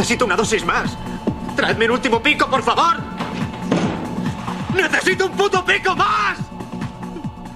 [0.00, 0.96] necesito una dosis más.
[1.54, 2.96] Traedme un último pico, por favor.
[4.74, 6.38] ¡Necesito un puto pico más!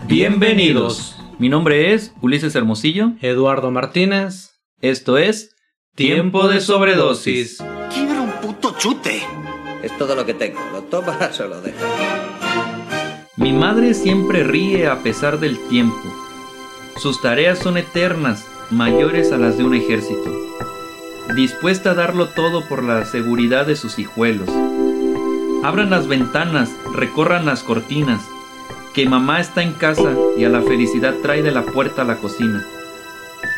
[0.06, 1.18] Bienvenidos.
[1.38, 3.12] Mi nombre es Ulises Hermosillo.
[3.22, 4.60] Eduardo Martínez.
[4.82, 5.56] Esto es
[5.94, 7.64] Tiempo de Sobredosis.
[7.90, 9.22] Quiero un puto chute.
[9.82, 10.60] Es todo lo que tengo.
[10.70, 11.82] Lo tomas o lo dejas.
[13.36, 15.97] Mi madre siempre ríe a pesar del tiempo.
[16.98, 20.53] Sus tareas son eternas, mayores a las de un ejército.
[21.33, 24.48] Dispuesta a darlo todo por la seguridad de sus hijuelos.
[25.64, 28.22] Abran las ventanas, recorran las cortinas,
[28.92, 32.16] que mamá está en casa y a la felicidad trae de la puerta a la
[32.16, 32.62] cocina.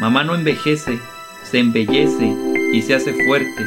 [0.01, 1.01] Mamá no envejece,
[1.43, 2.33] se embellece
[2.73, 3.67] y se hace fuerte.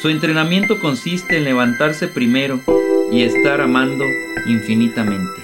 [0.00, 2.60] Su entrenamiento consiste en levantarse primero
[3.12, 4.04] y estar amando
[4.46, 5.42] infinitamente.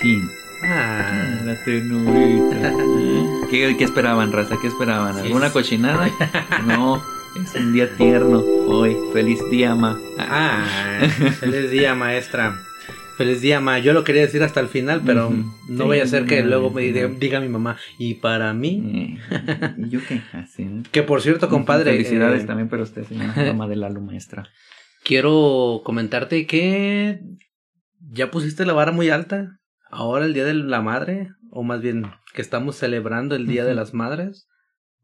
[0.00, 0.28] Fin.
[0.64, 2.74] Ah, La ternurita.
[3.52, 4.56] ¿Qué, qué esperaban, raza?
[4.60, 5.14] ¿Qué esperaban?
[5.18, 5.52] ¿Alguna sí.
[5.52, 6.10] cochinada?
[6.66, 7.02] No,
[7.36, 8.96] es un día tierno hoy.
[9.12, 9.98] Feliz día, ma.
[10.18, 10.64] ah,
[11.38, 12.56] feliz día, maestra.
[13.18, 13.78] Feliz día, ma.
[13.78, 16.48] Yo lo quería decir hasta el final, pero no Sí, voy a hacer que no,
[16.48, 17.14] luego me diga, no.
[17.18, 17.76] diga mi mamá.
[17.98, 20.22] Y para mí, Eh, ¿Y yo qué?
[20.32, 20.82] Así, ¿no?
[20.90, 24.48] que por cierto, compadre, Felicidades eh, también para usted, señora mamá de Lalo, maestra.
[25.04, 27.20] quiero comentarte que
[28.00, 29.58] ya pusiste la vara muy alta.
[29.90, 33.74] Ahora el día de la madre, o más bien que estamos celebrando el día de
[33.74, 34.48] las madres.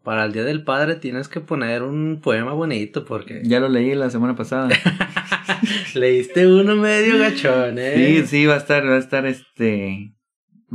[0.03, 3.95] Para el día del padre tienes que poner un poema bonito porque Ya lo leí
[3.95, 4.69] la semana pasada.
[5.95, 7.95] leíste uno medio gachón, ¿eh?
[7.97, 10.15] Sí, sí, va a estar, va a estar este.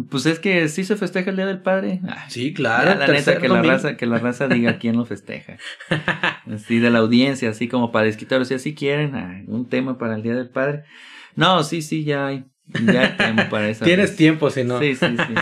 [0.09, 2.01] Pues es que sí se festeja el Día del Padre.
[2.07, 2.99] Ay, Sí, ya, claro.
[2.99, 5.57] la neta, que la, raza, que la raza diga quién lo festeja.
[6.51, 8.45] Así de la audiencia, así como para desquitarlo.
[8.45, 10.83] Si así quieren, ay, un tema para el Día del Padre.
[11.35, 12.45] No, sí, sí, ya hay.
[12.85, 13.85] Ya hay tema para eso.
[13.85, 14.79] Tienes tiempo, si no.
[14.79, 15.33] Sí, sí, sí.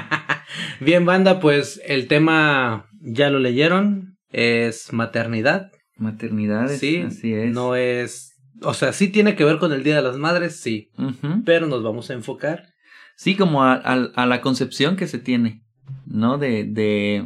[0.81, 4.17] Bien, banda, pues el tema ya lo leyeron.
[4.29, 5.71] Es maternidad.
[5.97, 7.53] Maternidades, Sí, así es.
[7.53, 8.33] No es.
[8.63, 10.89] O sea, sí tiene que ver con el Día de las Madres, sí.
[11.45, 12.67] Pero nos vamos a enfocar.
[13.15, 15.63] Sí, como a, a- a la concepción que se tiene,
[16.05, 16.37] ¿no?
[16.37, 17.25] De, de,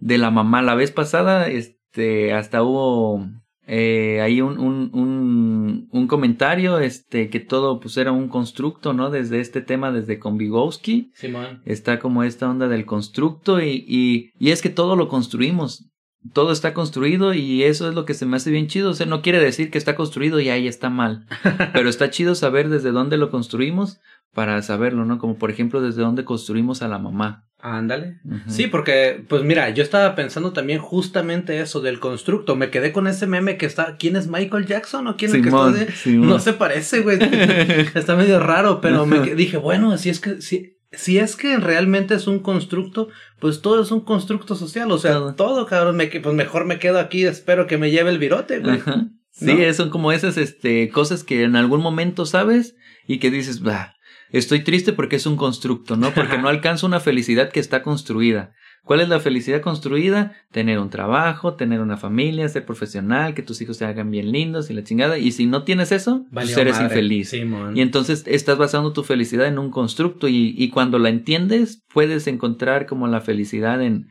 [0.00, 0.60] de la mamá.
[0.62, 3.26] La vez pasada, este, hasta hubo
[3.72, 9.10] eh, ahí un, un, un, un comentario, este, que todo pues era un constructo, ¿no?
[9.10, 11.62] Desde este tema, desde con Vygotsky, Simón.
[11.64, 15.88] está como esta onda del constructo y, y, y es que todo lo construimos.
[16.32, 18.90] Todo está construido y eso es lo que se me hace bien chido.
[18.90, 21.26] O sea, no quiere decir que está construido y ahí está mal.
[21.72, 24.00] Pero está chido saber desde dónde lo construimos
[24.32, 25.18] para saberlo, ¿no?
[25.18, 27.46] Como por ejemplo desde dónde construimos a la mamá.
[27.62, 28.20] Ándale.
[28.46, 32.56] Sí, porque, pues mira, yo estaba pensando también justamente eso del constructo.
[32.56, 33.96] Me quedé con ese meme que está.
[33.98, 36.16] ¿Quién es Michael Jackson o quién es el que está de-.
[36.16, 37.18] No se parece, güey.
[37.94, 42.14] Está medio raro, pero me dije, bueno, si es que si, si es que realmente
[42.14, 43.08] es un constructo,
[43.38, 45.34] pues todo es un constructo social, o sea, Todo.
[45.34, 48.76] todo, cabrón, me, pues mejor me quedo aquí, espero que me lleve el virote, güey.
[48.76, 49.08] Ajá.
[49.30, 49.72] Sí, ¿No?
[49.74, 52.74] son como esas este, cosas que en algún momento sabes
[53.06, 53.94] y que dices, bah,
[54.30, 56.12] estoy triste porque es un constructo, ¿no?
[56.12, 58.52] Porque no alcanzo una felicidad que está construida.
[58.84, 60.32] ¿Cuál es la felicidad construida?
[60.50, 64.70] Tener un trabajo, tener una familia, ser profesional, que tus hijos se hagan bien lindos
[64.70, 65.18] y la chingada.
[65.18, 66.86] Y si no tienes eso, pues eres madre.
[66.86, 67.30] infeliz.
[67.30, 67.76] Simón.
[67.76, 72.26] Y entonces estás basando tu felicidad en un constructo y, y cuando la entiendes puedes
[72.26, 74.08] encontrar como la felicidad en,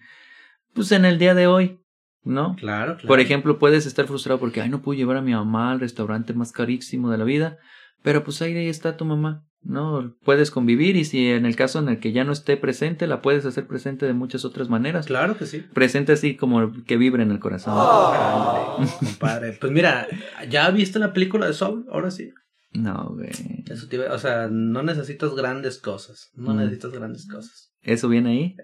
[0.73, 1.79] pues en el día de hoy,
[2.23, 2.55] ¿no?
[2.55, 3.07] Claro, claro.
[3.07, 6.33] Por ejemplo, puedes estar frustrado porque, ay, no puedo llevar a mi mamá al restaurante
[6.33, 7.57] más carísimo de la vida,
[8.01, 10.15] pero pues ahí está tu mamá, ¿no?
[10.23, 13.21] Puedes convivir y si en el caso en el que ya no esté presente, la
[13.21, 15.05] puedes hacer presente de muchas otras maneras.
[15.07, 15.59] Claro que sí.
[15.73, 17.73] Presente así como que vibre en el corazón.
[17.77, 19.57] Ándale, compadre.
[19.59, 20.07] Pues mira,
[20.49, 21.85] ¿ya viste la película de Soul?
[21.91, 22.31] Ahora sí.
[22.71, 23.31] No, güey.
[23.67, 26.29] Eso te iba- o sea, no necesitas grandes cosas.
[26.35, 26.57] No Mm.
[26.57, 27.68] necesitas grandes cosas.
[27.81, 28.55] ¿Eso viene ahí?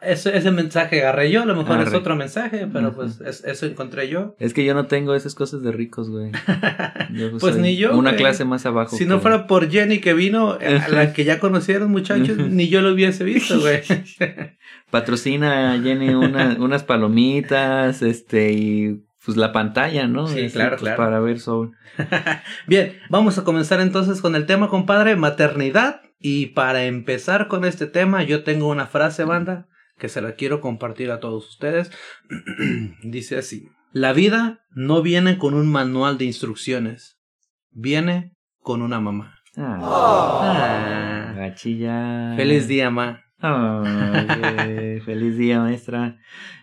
[0.00, 3.66] Ese, ese mensaje agarré yo, a lo mejor es otro mensaje, pero pues es- eso
[3.66, 4.36] encontré yo.
[4.38, 6.30] Es que yo no tengo esas cosas de ricos, güey.
[7.12, 8.22] Yo Pues soy ni yo, Una güey.
[8.22, 8.96] clase más abajo.
[8.96, 12.80] Si no fuera por Jenny que vino, a la que ya conocieron muchachos, ni yo
[12.82, 13.82] lo hubiese visto, güey.
[14.90, 20.26] Patrocina Jenny una- unas palomitas, este, y pues la pantalla, ¿no?
[20.28, 20.96] Sí, Este, claro, pues, claro.
[20.96, 21.72] Para ver Soul.
[22.66, 26.02] Bien, vamos a comenzar entonces con el tema, compadre, maternidad.
[26.26, 29.68] Y para empezar con este tema, yo tengo una frase, banda,
[29.98, 31.90] que se la quiero compartir a todos ustedes.
[33.02, 37.18] Dice así, la vida no viene con un manual de instrucciones,
[37.72, 39.34] viene con una mamá.
[39.58, 41.34] Ah, Ah.
[41.36, 42.32] gachilla.
[42.36, 43.20] Feliz día, ma.
[43.38, 46.16] Ay, feliz día, maestra.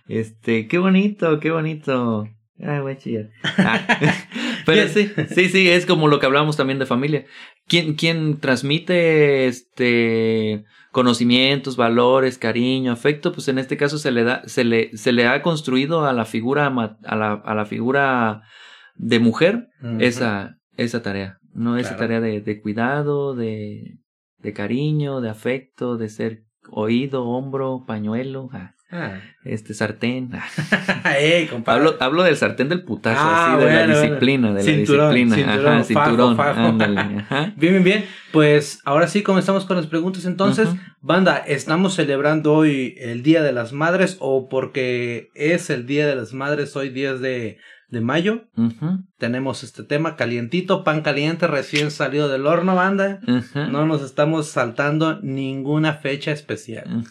[0.07, 2.27] Este, qué bonito, qué bonito.
[2.59, 3.29] Ay, voy a chillar.
[3.59, 3.79] Ah,
[4.65, 7.25] pero sí, sí, sí, es como lo que hablamos también de familia.
[7.67, 13.31] ¿Quién, quién transmite este conocimientos, valores, cariño, afecto?
[13.31, 16.25] Pues en este caso se le da, se le, se le ha construido a la
[16.25, 18.43] figura, a la, a la figura
[18.95, 19.67] de mujer
[19.99, 21.77] esa, esa tarea, ¿no?
[21.77, 21.99] Esa Claro.
[22.03, 23.97] tarea de, de cuidado, de,
[24.39, 29.19] de cariño, de afecto, de ser oído, hombro, pañuelo, ah, Ah.
[29.45, 30.29] este sartén.
[31.19, 31.49] Ey.
[31.65, 33.99] Hablo, hablo del sartén del putazo, Ah, así, de la bueno.
[34.01, 35.35] disciplina, de Cinturón, la disciplina.
[35.53, 36.59] cinturón, ajá, fajo, cinturón, fajo.
[36.59, 37.53] ándale, ajá.
[37.55, 38.05] Bien, bien, bien.
[38.31, 40.25] Pues ahora sí comenzamos con las preguntas.
[40.25, 40.67] Entonces,
[41.01, 46.15] banda, estamos celebrando hoy el Día de las Madres o porque es el Día de
[46.15, 47.57] las Madres, hoy 10 de,
[47.89, 48.45] de mayo.
[49.17, 53.19] Tenemos este tema calientito, pan caliente, recién salido del horno, banda.
[53.55, 57.03] No nos estamos saltando ninguna fecha especial.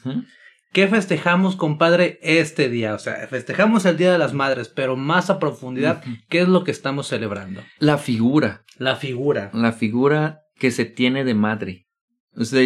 [0.73, 2.95] ¿Qué festejamos, compadre, este día?
[2.95, 6.03] O sea, festejamos el Día de las Madres, pero más a profundidad.
[6.29, 7.63] ¿qué es lo que estamos celebrando?
[7.79, 9.51] La figura, La figura.
[9.53, 11.87] la figura que se tiene de madre.
[12.37, 12.63] O sea,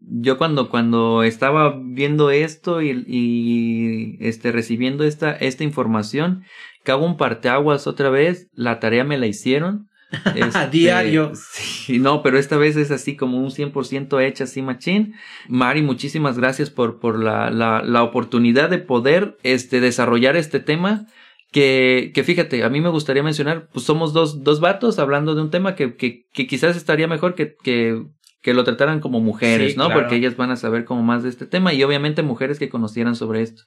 [0.00, 6.44] yo cuando, cuando estaba viendo esto y, y, este, recibiendo esta, esta información,
[6.82, 9.87] cabo un parteaguas otra vez, la tarea me la hicieron.
[10.34, 11.32] Este, Diario.
[11.34, 15.14] Sí, no, pero esta vez es así como un 100% hecha, así machín.
[15.48, 21.06] Mari, muchísimas gracias por, por la, la, la oportunidad de poder este, desarrollar este tema.
[21.50, 25.40] Que, que fíjate, a mí me gustaría mencionar, pues somos dos, dos vatos hablando de
[25.40, 28.04] un tema que, que, que quizás estaría mejor que, que,
[28.40, 29.86] que lo trataran como mujeres, Sí, ¿no?
[29.86, 30.00] claro.
[30.00, 33.16] Porque ellas van a saber como más de este tema y obviamente mujeres que conocieran
[33.16, 33.62] sobre esto.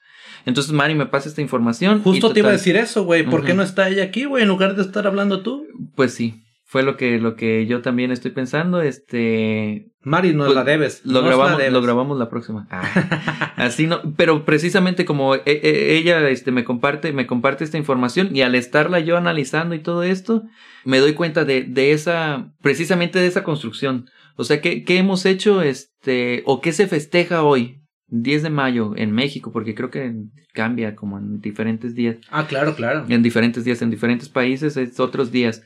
[0.46, 2.02] Entonces, Mari, me pasa esta información.
[2.02, 3.22] Justo te iba a decir eso, güey.
[3.24, 4.42] ¿Por qué no está ella aquí, güey?
[4.42, 5.66] En lugar de estar hablando tú.
[5.94, 8.80] Pues sí, fue lo que, lo que yo también estoy pensando.
[8.80, 11.02] Este, Mari, nos Pues, la debes.
[11.04, 11.72] Lo nos la grabamos, debes.
[11.74, 12.66] lo grabamos la próxima.
[12.70, 17.76] Ah, así no, pero precisamente como e- e- ella este, me comparte, me comparte esta
[17.78, 20.42] información y al estarla yo analizando y todo esto,
[20.84, 24.06] me doy cuenta de, de esa, precisamente de esa construcción.
[24.36, 28.92] O sea, ¿qué, qué hemos hecho, este, o qué se festeja hoy, 10 de mayo,
[28.96, 29.52] en México?
[29.52, 30.14] Porque creo que
[30.52, 33.06] cambia como en diferentes días Ah, claro, claro.
[33.08, 35.62] en diferentes días, en diferentes países, es otros días.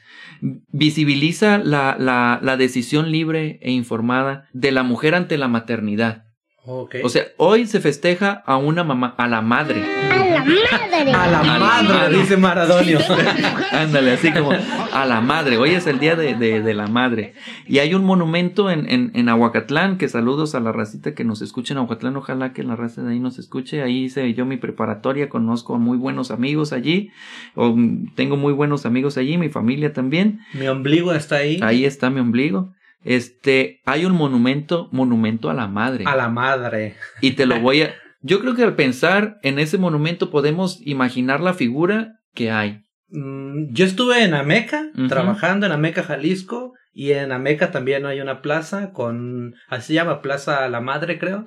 [0.71, 6.26] Visibiliza la, la, la decisión libre e informada de la mujer ante la maternidad.
[6.69, 6.97] Ok.
[7.05, 9.85] O sea, hoy se festeja a una mamá, a la madre.
[10.11, 11.13] A la madre.
[11.13, 12.19] a la madre.
[12.19, 12.99] dice Maradonio.
[13.71, 15.59] Ándale, así como a la madre.
[15.59, 17.35] Hoy es el día de, de, de la madre.
[17.67, 21.41] Y hay un monumento en, en, en Aguacatlán, que saludos a la racita que nos
[21.41, 22.17] escuche en Aguacatlán.
[22.17, 23.83] Ojalá que la raza de ahí nos escuche.
[23.83, 27.13] Ahí hice yo mi preparatoria, conozco a muy buenos amigos allí.
[27.55, 30.41] O, mm, tengo muy buenos amigos allí, mi familia también.
[30.53, 31.61] Mi ombligo está ahí.
[31.63, 32.75] Ahí está mi ombligo.
[33.07, 36.05] Este, hay un monumento, monumento a la madre.
[36.07, 36.97] A la madre.
[37.21, 37.95] Y te lo voy a...
[38.21, 42.83] Yo creo que al pensar en ese monumento podemos imaginar la figura que hay.
[43.09, 46.73] Mm, yo estuve en Ameca, trabajando en Ameca, Jalisco.
[46.93, 49.55] Y en Ameca también hay una plaza con.
[49.69, 51.47] Así se llama Plaza La Madre, creo.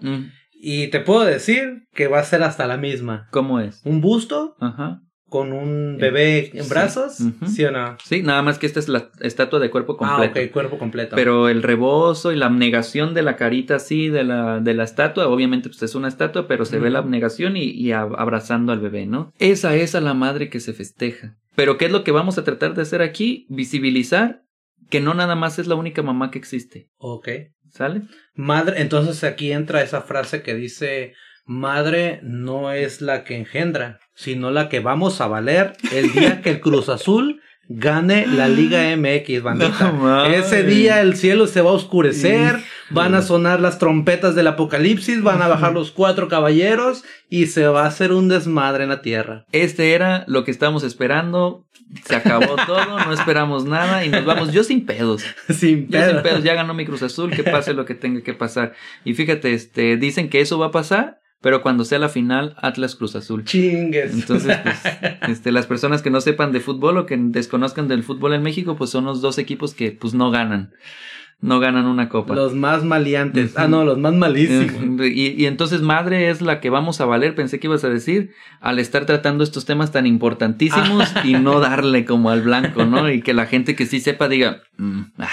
[0.54, 3.28] Y te puedo decir que va a ser hasta la misma.
[3.32, 3.82] ¿Cómo es?
[3.84, 5.02] Un busto Ajá.
[5.30, 6.70] Con un bebé en Sí.
[6.70, 7.18] brazos.
[7.48, 7.98] ¿Sí o no?
[8.04, 10.40] Sí, nada más que esta es la estatua de cuerpo Ah, completo.
[10.48, 11.16] ok, cuerpo completo.
[11.16, 15.28] Pero el rebozo y la abnegación de la carita así de la, de la estatua,
[15.28, 18.80] obviamente pues es una estatua, pero se ve la abnegación y, y ab- abrazando al
[18.80, 19.32] bebé, ¿no?
[19.40, 21.38] Esa es a la madre que se festeja.
[21.56, 23.46] Pero ¿qué es lo que vamos a tratar de hacer aquí?
[23.50, 24.44] Visibilizar
[24.90, 27.28] que no nada más es la única mamá que existe, Ok.
[27.70, 28.02] ¿sale?
[28.34, 31.14] Madre, entonces aquí entra esa frase que dice,
[31.46, 36.50] madre no es la que engendra, sino la que vamos a valer el día que
[36.50, 39.94] el Cruz Azul gane la Liga MX, bandita.
[39.94, 40.26] No.
[40.26, 42.60] Ese día el cielo se va a oscurecer,
[42.90, 47.66] van a sonar las trompetas del apocalipsis, van a bajar los cuatro caballeros y se
[47.68, 49.46] va a hacer un desmadre en la tierra.
[49.54, 51.66] Este era lo que estábamos esperando.
[52.04, 54.52] Se acabó todo, no esperamos nada y nos vamos.
[54.52, 55.24] Yo sin pedos.
[55.48, 56.24] Sin Yo sin pedo.
[56.24, 58.74] pedos, ya ganó mi Cruz Azul, que pase lo que tenga que pasar.
[59.06, 62.96] Y fíjate, este, dicen que eso va a pasar, pero cuando sea la final, Atlas
[62.96, 63.44] Cruz Azul.
[63.46, 64.14] Chingues.
[64.14, 64.82] Entonces, pues,
[65.30, 68.76] este, las personas que no sepan de fútbol o que desconozcan del fútbol en México,
[68.76, 70.72] pues son los dos equipos que, pues, no ganan.
[71.42, 72.36] No ganan una copa.
[72.36, 73.54] los más maleantes.
[73.58, 75.08] Ah, no, los más malísimos.
[75.08, 78.32] Y, y entonces madre es la que vamos a valer, pensé que ibas a decir,
[78.60, 83.10] al estar tratando estos temas tan importantísimos y no darle como al blanco, ¿no?
[83.10, 85.30] Y que la gente que sí sepa diga, "Mm, ah,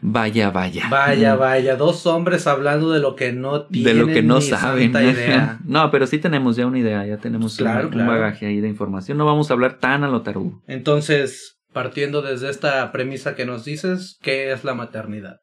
[0.00, 0.88] vaya, vaya.
[0.88, 4.36] Vaya, Mm, vaya, dos hombres hablando de lo que no tienen De lo que no
[4.36, 4.90] ni saben.
[4.96, 5.58] idea.
[5.64, 9.18] No, pero sí tenemos ya una idea, ya tenemos Claro, un, bagaje ahí de información.
[9.18, 10.62] No vamos a hablar tan a lo tarugo.
[10.66, 15.36] Entonces, partiendo desde esta premisa que nos dices, ¿qué es la maternidad?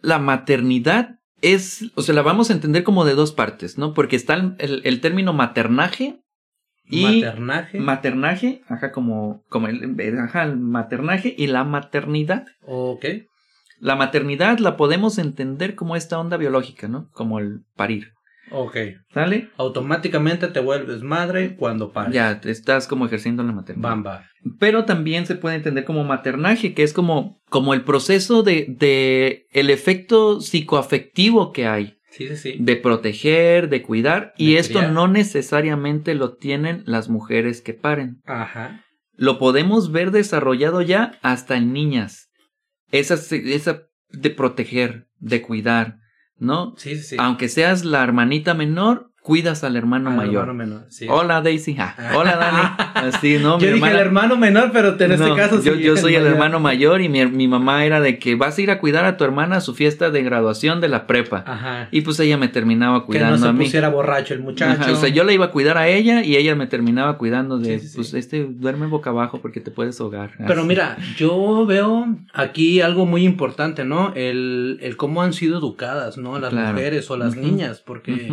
[0.00, 3.94] La maternidad es, o sea, la vamos a entender como de dos partes, ¿no?
[3.94, 6.20] Porque está el, el- el término maternaje
[6.86, 7.80] y Maternaje.
[7.80, 12.46] maternaje, ajá, como, como el, ajá, el maternaje y la maternidad.
[12.66, 13.04] ok.
[13.80, 17.10] La maternidad la podemos entender como esta onda biológica, ¿no?
[17.10, 18.12] Como el parir.
[18.50, 18.76] Ok.
[19.12, 19.50] ¿Sale?
[19.56, 22.14] Automáticamente te vuelves madre cuando pares.
[22.14, 23.90] Ya, estás como ejerciendo la maternidad.
[23.90, 24.26] Bamba.
[24.58, 29.46] Pero también se puede entender como maternaje, que es como, como el proceso de, de
[29.50, 32.56] el efecto psicoafectivo que hay, Sí, sí, sí.
[32.60, 38.22] de proteger, de cuidar, y esto no necesariamente lo tienen las mujeres que paren.
[38.24, 38.84] Ajá.
[39.16, 42.30] Lo podemos ver desarrollado ya hasta en niñas.
[42.92, 45.98] Esa, esa de proteger, de cuidar,
[46.36, 46.74] ¿no?
[46.76, 47.16] Sí, sí, sí.
[47.18, 50.42] Aunque seas la hermanita menor, cuidas al hermano Al mayor.
[50.42, 51.06] hermano menor, sí.
[51.08, 53.08] Hola Daisy, Ah, hola Dani.
[53.16, 53.58] Así, ¿no?
[53.58, 55.96] Yo Mi dije hermana- el hermano menor, pero en este no, caso yo, sí, yo
[55.96, 58.78] soy el hermano mayor y mi, mi mamá era de que vas a ir a
[58.80, 61.42] cuidar a tu hermana a su fiesta de graduación de la prepa.
[61.46, 61.88] Ajá.
[61.90, 63.64] Y pues ella me terminaba que cuidando no se a mí.
[63.64, 64.82] pusiera borracho el muchacho.
[64.82, 67.56] Ajá, o sea, yo le iba a cuidar a ella y ella me terminaba cuidando
[67.58, 67.96] de, Sí, sí, sí.
[67.96, 70.32] pues este, duerme boca abajo porque te puedes ahogar.
[70.46, 74.12] Pero mira, yo veo aquí algo muy importante, ¿no?
[74.14, 76.38] El, el cómo han sido educadas, ¿no?
[76.38, 76.74] Las Claro.
[76.74, 78.30] mujeres o las niñas, porque.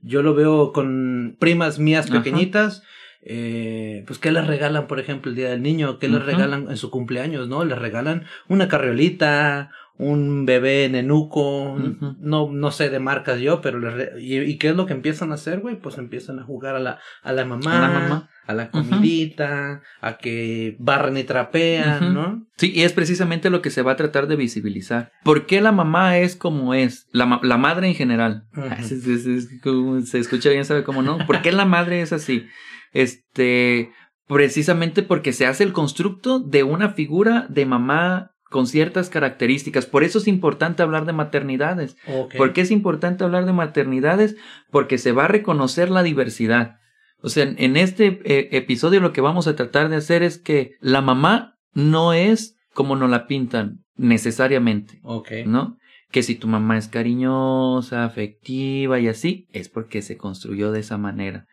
[0.00, 2.18] Yo lo veo con primas mías Ajá.
[2.18, 2.82] pequeñitas.
[3.28, 5.98] eh, pues, ¿qué les regalan, por ejemplo, el Día del Niño?
[5.98, 7.64] ¿Qué les regalan en su cumpleaños, no?
[7.64, 11.78] Les regalan una carriolita, un bebé nenuco,
[12.20, 15.30] no, no sé de marcas yo, pero re- y, y qué es lo que empiezan
[15.32, 15.80] a hacer, güey?
[15.80, 18.28] Pues empiezan a jugar a la, a la mamá, A la mamá.
[18.46, 22.12] a la comidita, a que barren y trapean.
[22.12, 22.46] ¿no?
[22.58, 25.12] Sí, y es precisamente lo que se va a tratar de visibilizar.
[25.24, 27.06] ¿Por qué la mamá es como es?
[27.12, 28.44] La, la madre en general.
[28.54, 31.18] Ah, Se, se- se- como se escucha bien, sabe cómo no.
[31.26, 32.44] ¿Por qué la madre es así?
[32.92, 33.90] Este,
[34.26, 39.86] precisamente porque se hace el constructo de una figura de mamá con ciertas características.
[39.86, 41.96] Por eso es importante hablar de maternidades.
[42.06, 42.34] Ok.
[42.36, 44.36] ¿Por qué es importante hablar de maternidades?
[44.70, 46.76] Porque se va a reconocer la diversidad.
[47.22, 50.72] O sea, en- este eh, episodio lo que vamos a tratar de hacer es que
[50.80, 55.00] la mamá no es como nos la pintan necesariamente.
[55.46, 55.78] ¿no?
[56.12, 60.98] Que si tu mamá es cariñosa, afectiva y así, es porque se construyó de esa
[60.98, 61.46] manera.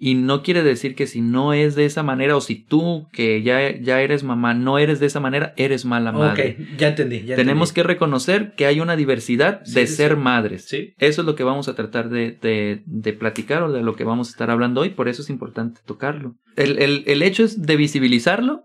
[0.00, 3.42] Y no quiere decir que si no es de esa manera o si tú que
[3.42, 6.56] ya, ya eres mamá no eres de esa manera, eres mala madre.
[6.60, 7.22] Ok, ya entendí.
[7.24, 7.74] Ya Tenemos entendí.
[7.82, 10.18] que reconocer que hay una diversidad Sí, de sí, ser sí.
[10.18, 10.64] madres.
[10.68, 10.94] Sí.
[10.98, 14.04] Eso es lo que vamos a tratar de, de, de platicar o de lo que
[14.04, 16.36] vamos a estar hablando hoy, por eso es importante tocarlo.
[16.54, 18.62] El, el, el hecho es de visibilizarlo,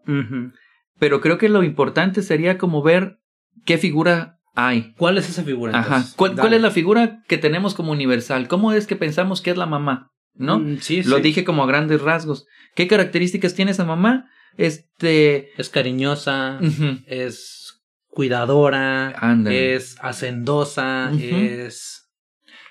[0.99, 3.17] pero creo que lo importante sería como ver
[3.65, 4.93] qué figura hay.
[4.97, 5.77] ¿Cuál es esa figura?
[5.77, 5.87] Ajá.
[5.95, 6.13] entonces?
[6.15, 6.55] ¿Cuál, cuál Dale.
[6.57, 8.47] es la figura que tenemos como universal?
[8.47, 10.11] ¿Cómo es que pensamos que es la mamá?
[10.35, 10.59] ¿No?
[10.59, 11.21] Mm, sí, Lo sí.
[11.23, 12.45] dije como a grandes rasgos.
[12.75, 14.29] ¿Qué características tiene esa mamá?
[14.57, 15.49] Este.
[15.59, 16.59] Es cariñosa,
[17.07, 19.15] es cuidadora,
[19.49, 22.09] es hacendosa, es...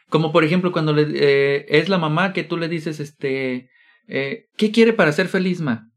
[0.08, 3.70] Como por ejemplo cuando le, eh, es la mamá que tú le dices, este,
[4.06, 5.90] eh, ¿qué quiere para ser feliz, ma?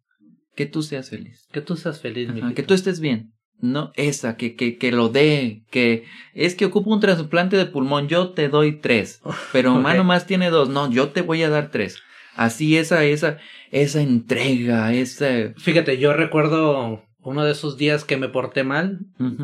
[0.55, 1.47] Que tú seas feliz.
[1.51, 3.33] Que tú seas feliz, Ajá, que tú estés bien.
[3.61, 8.07] No, esa, que, que, que lo dé, que es que ocupa un trasplante de pulmón,
[8.07, 9.21] yo te doy tres,
[9.53, 9.97] pero mamá Ok.
[9.97, 11.99] nomás tiene dos, no, yo te voy a dar tres.
[12.35, 13.37] Así esa, esa,
[13.71, 15.53] esa entrega, esa...
[15.57, 18.99] Fíjate, yo recuerdo uno de esos días que me porté mal,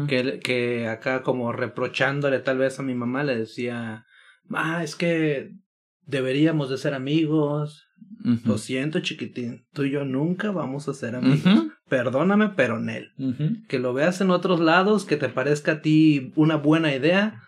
[0.07, 4.05] que, que acá como reprochándole tal vez a mi mamá le decía,
[4.53, 5.51] ah, es que
[6.05, 7.85] deberíamos de ser amigos.
[8.45, 11.67] Lo siento, chiquitín, tú y yo nunca vamos a ser amigos.
[11.91, 13.11] Perdóname, pero Nel.
[13.19, 13.67] Ujú.
[13.67, 17.43] Que lo veas en otros lados, que te parezca a ti una buena idea.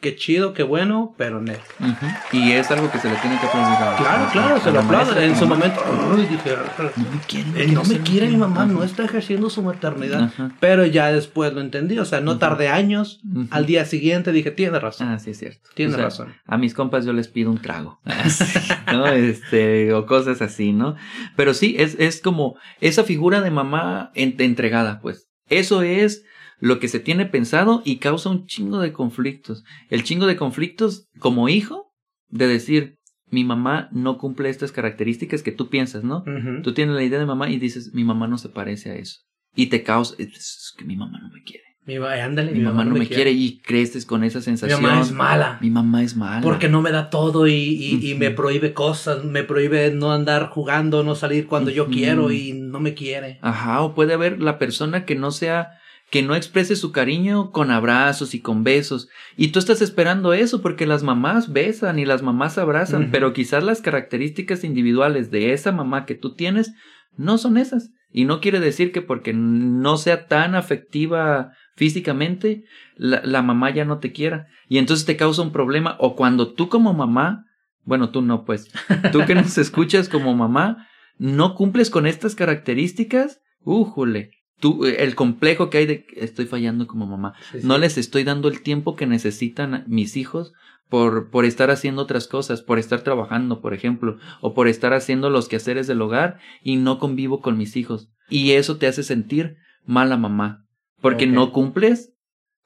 [0.00, 1.40] Qué chido, qué bueno, pero.
[1.40, 2.06] Ujú.
[2.30, 3.76] Y es algo que se le tiene que aplaudir.
[3.82, 5.80] a- Claro, a- claro, a se lo maestra En su momento,
[6.14, 6.54] uy, dije,
[6.96, 10.30] No me quiere, "Eh, no me ser quiere mi mamá, no está ejerciendo su maternidad.
[10.60, 13.20] Pero ya después lo entendí, o sea, no tardé años.
[13.50, 15.68] Al día siguiente dije, tiene razón, Ah, sí, es cierto.
[15.74, 16.34] tiene O sea, razón.
[16.46, 18.00] A mis compas yo les pido un trago.
[18.92, 19.06] ¿no?
[19.08, 20.94] Este, o cosas así, ¿no?
[21.34, 25.28] Pero sí, es, es como esa figura de mamá en- entregada, pues.
[25.50, 26.24] Eso es
[26.60, 29.64] lo que se tiene pensado y causa un chingo de conflictos.
[29.90, 31.92] El chingo de conflictos como hijo
[32.28, 32.96] de decir,
[33.30, 36.18] mi mamá no cumple estas características que tú piensas, ¿no?
[36.26, 36.62] Ujú.
[36.62, 39.18] Tú tienes la idea de mamá y dices, mi mamá no se parece a eso.
[39.54, 41.64] Y te causa, es que mi mamá no me quiere.
[41.86, 43.30] Mi, ándale, Mi, mamá, no me quiere.
[43.30, 44.82] y creces con esa Mi sensación.
[44.82, 45.58] mamá es mala.
[45.62, 46.42] Mi mamá es mala.
[46.42, 48.18] Porque no me da todo y, y, y Ujú.
[48.20, 51.92] me prohíbe cosas, me prohíbe no andar jugando, no salir cuando yo Ujú.
[51.92, 53.38] quiero y no me quiere.
[53.40, 55.78] Ajá, o puede haber la persona que no sea,
[56.10, 59.08] que no exprese su cariño con abrazos y con besos.
[59.36, 63.62] Y tú estás esperando eso porque las mamás besan y las mamás abrazan, pero quizás
[63.62, 66.72] las características individuales de esa mamá que tú tienes
[67.16, 67.90] no son esas.
[68.10, 72.64] Y no quiere decir que porque no sea tan afectiva físicamente,
[72.96, 74.46] la, la, mamá ya no te quiera.
[74.66, 75.96] Y entonces te causa un problema.
[76.00, 77.44] O cuando tú como mamá,
[77.84, 78.70] bueno, tú no, pues,
[79.12, 80.88] tú que nos escuchas como mamá,
[81.18, 84.30] no cumples con estas características, újole.
[84.60, 87.34] Tú, el complejo que hay de estoy fallando como mamá.
[87.52, 87.66] Sí, sí.
[87.66, 90.52] No les estoy dando el tiempo que necesitan mis hijos
[90.88, 95.30] por, por estar haciendo otras cosas, por estar trabajando, por ejemplo, o por estar haciendo
[95.30, 98.10] los quehaceres del hogar y no convivo con mis hijos.
[98.28, 100.66] Y eso te hace sentir mala mamá,
[101.00, 102.12] porque no cumples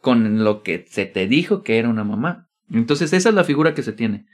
[0.00, 2.48] con lo que se te dijo que era una mamá.
[2.70, 4.26] Entonces esa es la figura que se tiene.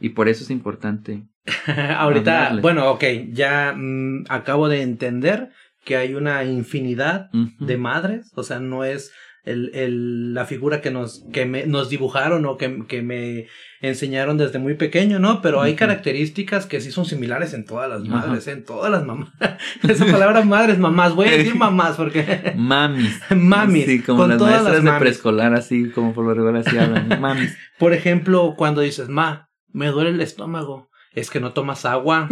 [0.00, 1.26] Y por eso es importante.
[1.96, 5.50] Ahorita, bueno, ok, ya mm, acabo de entender
[5.86, 9.12] que hay una infinidad de madres, o sea, no es
[9.44, 13.46] el, el, la figura que nos, que me, nos dibujaron o que, que me
[13.80, 15.40] enseñaron desde muy pequeño, ¿no?
[15.40, 19.30] Pero hay características que sí son similares en todas las madres, en todas las mamás.
[19.88, 22.54] Esa palabra madres, mamás, voy a decir mamás porque...
[22.56, 23.20] Mamis.
[23.30, 26.56] Mamis, Sí, como con las todas maestras las de preescolar, así como por lo regular
[26.56, 27.20] así hablan.
[27.20, 27.56] Mamis.
[27.78, 32.28] Por ejemplo, cuando dices, ma, me duele el estómago, es que no tomas agua.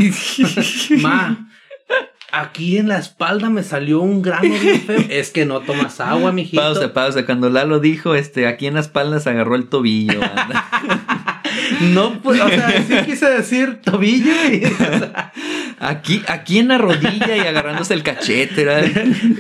[1.01, 1.49] Ma,
[2.41, 5.01] aquí en la espalda me salió un grano bien feo.
[5.09, 6.63] Es que no tomas agua, mijito.
[6.63, 7.27] Pausa, pausa.
[7.27, 10.21] Cuando Lalo dijo, este, aquí en la espalda se agarró el tobillo.
[11.93, 14.63] No, pues, o sea, sí quise decir tobillo y...
[15.81, 18.65] Aquí, aquí en la rodilla y agarrándose el cachete.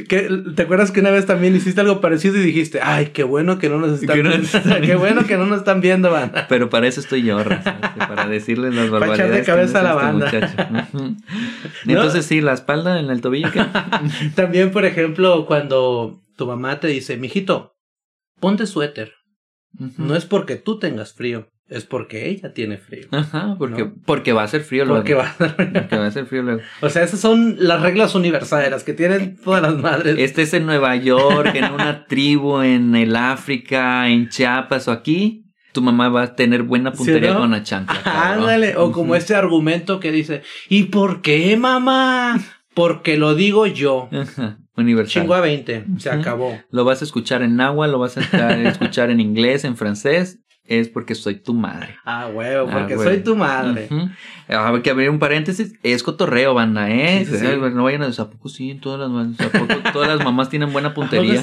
[0.06, 3.68] ¿Te acuerdas que una vez también hiciste algo parecido y dijiste, ay, qué bueno que
[3.68, 6.32] no nos están no están qué bueno que no nos están viendo, man.
[6.48, 7.54] Pero para eso estoy yo, este,
[7.96, 9.46] para decirles las Para echar de barbaridades.
[9.46, 11.16] cabeza no a la es este banda.
[11.86, 13.50] Entonces sí, la espalda en el tobillo.
[13.52, 13.64] ¿qué?
[14.34, 17.74] También, por ejemplo, cuando tu mamá te dice, mijito,
[18.40, 19.12] ponte suéter.
[19.96, 23.06] No es porque tú tengas frío, es porque ella tiene frío.
[23.10, 23.94] Ajá, porque, ¿No?
[24.04, 25.00] porque va a ser frío luego.
[25.00, 26.60] Porque va Porque va a ser frío luego.
[26.82, 30.16] O sea, esas son las reglas universales que tienen todas las madres.
[30.18, 35.40] Este es en Nueva York, en una tribu en el África, en Chiapas o aquí.
[35.72, 37.40] Tu mamá va a tener buena ¿Sí o puntería no?
[37.40, 38.00] con la chancla.
[38.34, 39.14] Ándale, o como Ujú.
[39.16, 42.40] este argumento que dice, ¿y por qué, mamá?
[42.74, 44.08] Porque lo digo yo.
[44.12, 45.22] Ajá, Universal.
[45.22, 46.60] Chingo a 20, se acabó.
[46.70, 50.40] Lo vas a escuchar en agua, lo vas a escuchar en inglés, en francés.
[50.66, 51.96] Es porque soy tu madre.
[52.06, 53.86] Ah, huevo, Ah, porque soy tu madre.
[53.90, 54.08] Ujú.
[54.48, 55.74] Hay que abrir un paréntesis.
[55.82, 57.24] Es cotorreo, banda, ¿eh?
[57.26, 57.46] Sí, sí, sí.
[57.74, 58.74] No vayan a decir, ¿a poco sí?
[58.80, 61.42] Todas las, ¿a poco todas las mamás tienen buena ¿A poco puntería.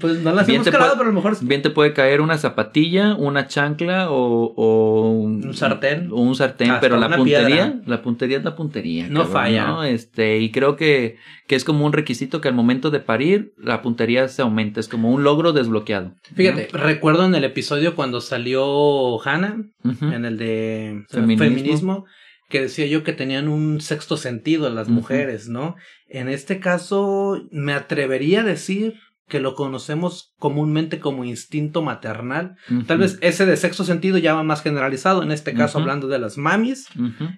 [0.00, 2.36] Pues no las Bien hemos calado, pero a lo mejor Bien te puede caer una
[2.36, 6.08] zapatilla, una chancla o, o Un sartén.
[6.10, 7.74] o un sartén, Hasta pero la puntería, piedra.
[7.86, 9.06] la puntería es la puntería.
[9.08, 9.66] No falla.
[9.68, 9.84] ¿no?
[9.84, 13.82] Este, y creo que, que es como un requisito que al momento de parir, la
[13.82, 14.80] puntería se aumenta.
[14.80, 16.06] Es como un logro desbloqueado.
[16.08, 16.14] ¿no?
[16.34, 21.44] Fíjate, recuerdo en el episodio cuando salió Hannah, en el de Feminismo.
[21.44, 22.04] feminismo.
[22.48, 25.74] que decía yo que tenían un sexto sentido las mujeres, ¿no?
[26.08, 28.94] En este caso, me atrevería a decir
[29.28, 32.56] que lo conocemos comúnmente como instinto maternal.
[32.86, 35.22] Tal vez ese de sexto sentido ya va más generalizado.
[35.22, 36.86] En este caso, hablando de las mamis,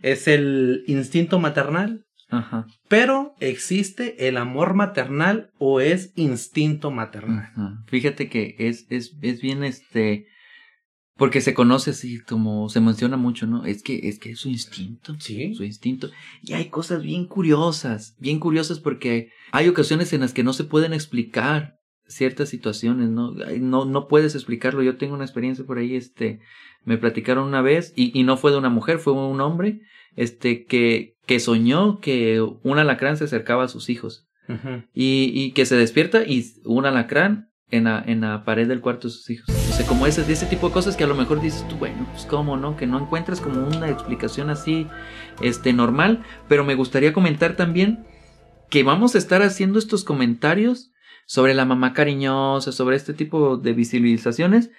[0.03, 2.05] es el instinto maternal.
[2.31, 2.67] Ajá.
[2.89, 7.49] Pero existe el amor maternal o es instinto maternal.
[7.53, 7.83] Ajá.
[7.87, 10.27] Fíjate que es, es, es bien este.
[11.19, 13.65] Porque se conoce así, como se menciona mucho, ¿no?
[13.65, 15.17] Es que es que es su instinto.
[15.19, 15.53] Sí.
[15.55, 16.11] Su instinto.
[16.43, 20.63] Y hay cosas bien curiosas, bien curiosas porque hay ocasiones en las que no se
[20.63, 21.75] pueden explicar
[22.07, 23.33] ciertas situaciones, ¿no?
[23.33, 24.83] No, no puedes explicarlo.
[24.83, 26.39] Yo tengo una experiencia por ahí, este,
[26.85, 29.81] me platicaron una vez, y, y no fue de una mujer, fue un hombre,
[30.17, 34.25] este, que, que soñó que un alacrán se acercaba a sus hijos.
[34.95, 39.09] Y, y que se despierta y un alacrán en la, en la pared del cuarto
[39.09, 39.68] de sus hijos.
[39.87, 42.57] Como ese, ese tipo de cosas que a lo mejor dices tú, bueno, pues cómo,
[42.57, 42.77] ¿no?
[42.77, 44.87] Que no encuentras como una explicación así,
[45.41, 46.25] este, normal.
[46.49, 48.07] Pero me gustaría comentar también
[48.71, 50.91] que vamos a estar haciendo estos comentarios
[51.27, 54.71] sobre la mamá cariñosa, sobre este tipo de visibilizaciones,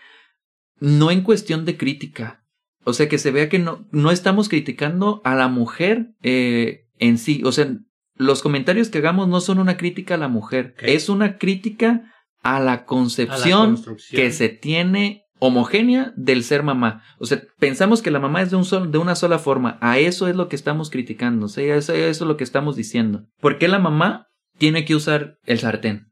[0.80, 2.44] no en cuestión de crítica.
[2.84, 7.18] O sea, que se vea que no, no estamos criticando a la mujer eh, en
[7.18, 7.42] sí.
[7.46, 7.78] O sea,
[8.16, 12.54] los comentarios que hagamos no son una crítica a la mujer, es una crítica a
[12.54, 13.78] la A la concepción
[14.12, 17.02] que se tiene homogénea del ser mamá.
[17.18, 19.78] O sea, pensamos que la mamá es de, un sol- de una sola forma.
[19.82, 21.46] A eso es lo que estamos criticando.
[21.46, 23.26] O sea, eso, eso es lo que estamos diciendo.
[23.40, 26.08] ¿Por qué la mamá tiene que usar el sartén?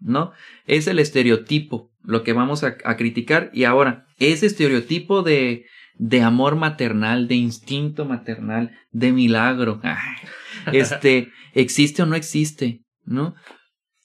[0.00, 0.32] ¿No?
[0.66, 3.50] Es el estereotipo lo que vamos a, a criticar.
[3.52, 5.66] Y ahora, ese estereotipo de,
[5.96, 9.82] de amor maternal, de instinto maternal, de milagro,
[10.72, 12.80] este, ¿existe o no existe?
[13.04, 13.34] ¿No?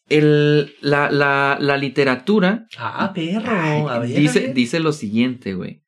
[0.07, 3.49] El, la, la, la literatura Ah, perro.
[3.51, 4.53] Ay, a ver, a dice, ver.
[4.53, 5.81] dice lo siguiente, güey.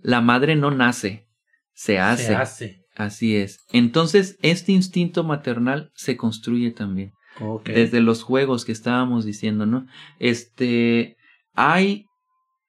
[0.00, 1.26] La madre no nace,
[1.72, 2.26] se hace.
[2.26, 2.80] Se hace.
[2.94, 3.64] Así es.
[3.72, 7.12] Entonces, este instinto maternal se construye también.
[7.64, 9.86] Desde los juegos que estábamos diciendo, ¿no?
[10.20, 11.16] Este,
[11.54, 12.06] hay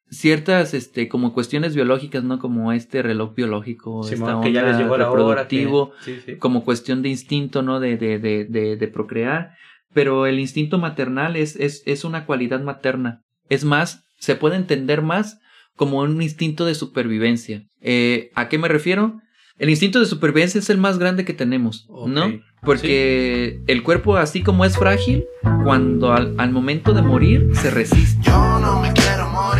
[0.10, 2.40] ciertas, este, como cuestiones biológicas, ¿no?
[2.40, 5.48] Como este reloj biológico, esta que ya les llegó la hora.
[5.48, 6.38] que- reproductivo, Sí, sí.
[6.38, 7.80] como cuestión de instinto, ¿no?
[7.80, 9.52] De, de, de, de, de procrear.
[9.96, 13.22] Pero el instinto maternal es, es, es una cualidad materna.
[13.48, 15.40] Es más, se puede entender más
[15.78, 17.64] como un instinto de supervivencia.
[17.80, 19.22] Eh, ¿A qué me refiero?
[19.58, 22.42] El instinto de supervivencia es el más grande que tenemos, ¿no?
[22.62, 25.24] Porque el cuerpo, así como es frágil,
[25.64, 28.30] cuando al, al momento de morir se resiste.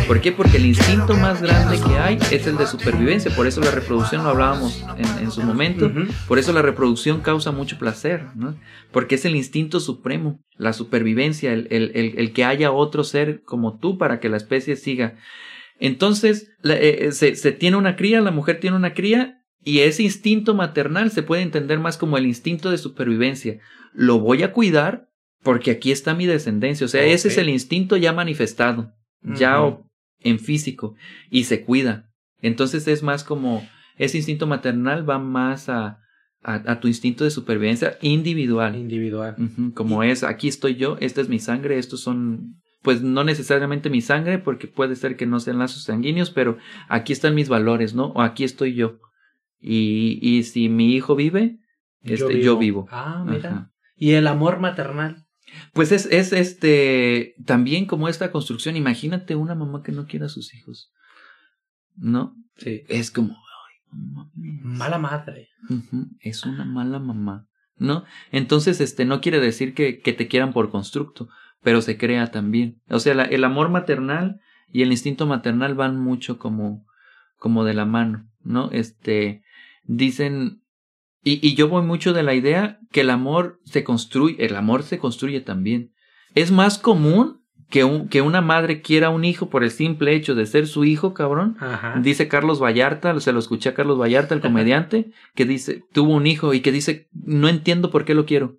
[0.06, 0.30] ¿Por qué?
[0.32, 3.34] Porque el instinto más grande que hay es el de supervivencia.
[3.34, 5.90] Por eso la reproducción lo hablábamos en, en su momento.
[6.28, 8.54] Por eso la reproducción causa mucho placer, ¿no?
[8.92, 13.42] Porque es el instinto supremo, la supervivencia, el, el- el- el que haya otro ser
[13.42, 15.16] como tú para que la especie siga.
[15.78, 19.80] Entonces, la- eh, eh, se, se tiene una cría, la mujer tiene una cría, y
[19.80, 23.58] ese instinto maternal se puede entender más como el instinto de supervivencia.
[23.92, 25.08] Lo voy a cuidar
[25.42, 26.84] porque aquí está mi descendencia.
[26.84, 29.58] O sea, ese es el instinto ya manifestado, ya
[30.20, 30.94] en físico,
[31.30, 32.10] y se cuida.
[32.40, 36.00] Entonces es más como ese instinto maternal va más a,
[36.42, 38.76] a, a tu instinto de supervivencia individual.
[38.76, 39.36] Individual.
[39.74, 44.00] Como es, aquí estoy yo, esta es mi sangre, estos son, pues no necesariamente mi
[44.00, 48.06] sangre, porque puede ser que no sean lazos sanguíneos, pero aquí están mis valores, ¿no?
[48.08, 48.98] O aquí estoy yo.
[49.60, 51.58] Y, y si mi hijo vive,
[52.02, 52.86] este, yo vivo.
[52.90, 53.50] Ah, mira.
[53.50, 53.72] Ajá.
[53.96, 55.25] Y el amor maternal.
[55.76, 60.30] Pues es, es este, también como esta construcción, imagínate una mamá que no quiera a
[60.30, 60.90] sus hijos,
[61.96, 62.34] ¿no?
[62.56, 62.82] Sí.
[62.88, 63.36] Es como.
[64.34, 65.48] Mala madre.
[66.20, 68.04] Es una mala mamá, ¿no?
[68.32, 71.28] Entonces, este, no quiere decir que, que te quieran por constructo,
[71.62, 72.80] pero se crea también.
[72.88, 74.40] O sea, la- el amor maternal
[74.72, 76.84] y el instinto maternal van mucho como,
[77.36, 78.70] como de la mano, ¿no?
[78.72, 79.42] Este,
[79.84, 80.62] dicen,
[81.28, 84.82] y, y yo voy mucho de la idea que el amor se construye, el amor
[84.82, 85.92] se construye también.
[86.34, 90.34] Es más común que, un, que una madre quiera un hijo por el simple hecho
[90.36, 91.98] de ser su hijo, cabrón, Ajá.
[92.00, 96.26] Dice Carlos Vallarta, se lo escuché a Carlos Vallarta, el comediante, que dice, tuvo un
[96.28, 98.58] hijo y que dice, no entiendo por qué lo quiero.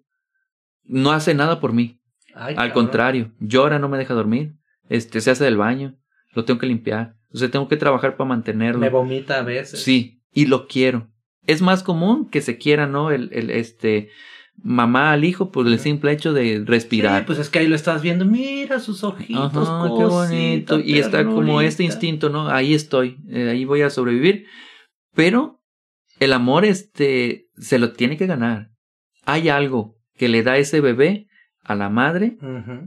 [0.83, 2.01] No hace nada por mí.
[2.35, 2.73] Ay, Al cabrón.
[2.73, 4.55] contrario, llora, no me deja dormir.
[4.89, 5.95] Este, se hace del baño,
[6.33, 7.15] lo tengo que limpiar.
[7.33, 8.79] O sea, tengo que trabajar para mantenerlo.
[8.79, 9.83] Me vomita a veces.
[9.83, 11.07] Sí, y lo quiero.
[11.47, 13.09] Es más común que se quiera, ¿no?
[13.09, 14.09] El, el este,
[14.61, 17.21] mamá al hijo por el simple hecho de respirar.
[17.21, 18.25] Sí, pues es que ahí lo estás viendo.
[18.25, 19.67] Mira sus ojitos.
[19.67, 20.79] Ajá, qué bonito.
[20.79, 22.49] Y está como este instinto, ¿no?
[22.49, 24.45] Ahí estoy, eh, ahí voy a sobrevivir.
[25.15, 25.61] Pero
[26.19, 28.69] el amor, este, se lo tiene que ganar.
[29.25, 31.27] Hay algo que le da ese bebé
[31.63, 32.37] a la madre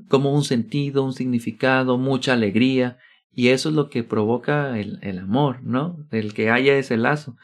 [0.08, 2.98] como un sentido, un significado, mucha alegría.
[3.32, 5.98] Y eso es lo que provoca el, el amor, ¿no?
[6.10, 7.36] El que haya ese lazo.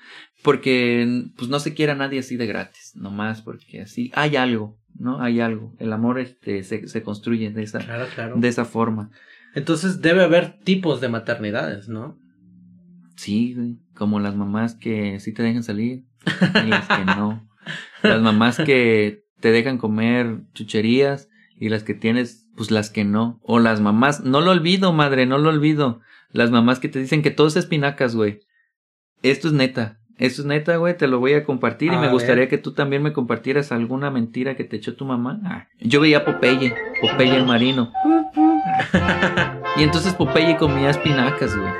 [0.46, 4.78] Porque, pues, no se quiere a nadie así de gratis, nomás porque así hay algo,
[4.96, 5.20] ¿no?
[5.20, 5.74] Hay algo.
[5.80, 8.36] El amor, este, se, se construye de esa, Claro, claro.
[8.36, 9.10] de esa forma.
[9.56, 12.16] Entonces debe haber tipos de maternidades, ¿no?
[13.16, 13.78] Sí, güey.
[13.96, 16.04] Como las mamás que sí te dejan salir
[16.64, 17.48] y las que no.
[18.04, 21.28] Las mamás que te dejan comer chucherías
[21.58, 23.40] y las que tienes, pues las que no.
[23.42, 26.02] O las mamás, no lo olvido, madre, no lo olvido.
[26.30, 28.38] Las mamás que te dicen que todo es espinacas, güey.
[29.22, 29.98] Esto es neta.
[30.18, 32.10] Esto es neta, güey, te lo voy a compartir y me ver.
[32.10, 35.40] gustaría que tú también me compartieras alguna mentira que te echó tu mamá.
[35.44, 37.92] Ah, yo veía a Popeye, Popeye el marino.
[39.76, 41.70] Y entonces Popeye comía espinacas, güey.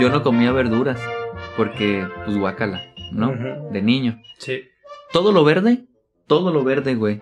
[0.00, 0.98] Yo no comía verduras
[1.58, 2.80] porque, pues, guácala,
[3.12, 3.32] ¿no?
[3.70, 4.18] De niño.
[4.38, 4.62] Sí.
[5.12, 5.84] Todo lo verde,
[6.26, 7.20] todo lo verde, güey,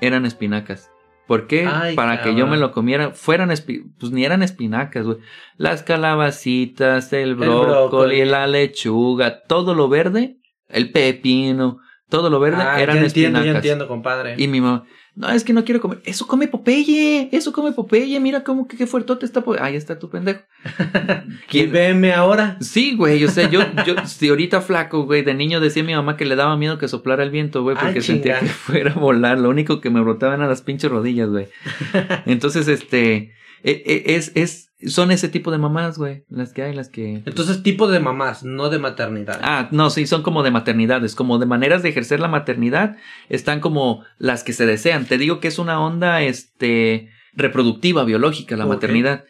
[0.00, 0.90] eran espinacas.
[1.28, 1.66] ¿Por qué?
[1.66, 5.18] Ay, Para que yo me lo comiera, fueran, espi- pues ni eran espinacas, güey.
[5.58, 8.24] Las calabacitas, el brócoli, brócoli.
[8.24, 10.38] la lechuga, todo lo verde,
[10.68, 13.44] el pepino, todo lo verde Ah, eran ya entiendo, espinacas.
[13.46, 14.34] ya entiendo, compadre.
[14.38, 14.84] Y mi mamá,
[15.18, 16.00] no, es que no quiero comer.
[16.04, 19.42] Eso come Popeye, eso come Popeye, mira cómo que qué fuertote está.
[19.42, 19.62] Popeye.
[19.64, 20.42] Ahí está tu pendejo.
[20.64, 22.56] Y ¿Quién- veme ahora.
[22.60, 26.16] Sí, güey, o sea, yo, yo, si ahorita flaco, güey, de niño decía mi mamá
[26.16, 28.98] que le daba miedo que soplara el viento, güey, porque Ay, sentía que fuera a
[28.98, 29.40] volar.
[29.40, 31.48] Lo único que me brotaban eran las pinches rodillas, güey.
[32.26, 37.22] Entonces, este, es, es, son ese tipo de mamás, güey, las que hay, las que...
[37.26, 39.40] Entonces, tipo de mamás, no de maternidad.
[39.42, 42.96] Ah, no, sí, son como de maternidades, como de maneras de ejercer la maternidad,
[43.28, 45.06] están como las que se desean.
[45.06, 49.24] Te digo que es una onda, este, reproductiva, biológica, la maternidad.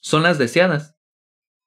[0.00, 0.96] Son las deseadas.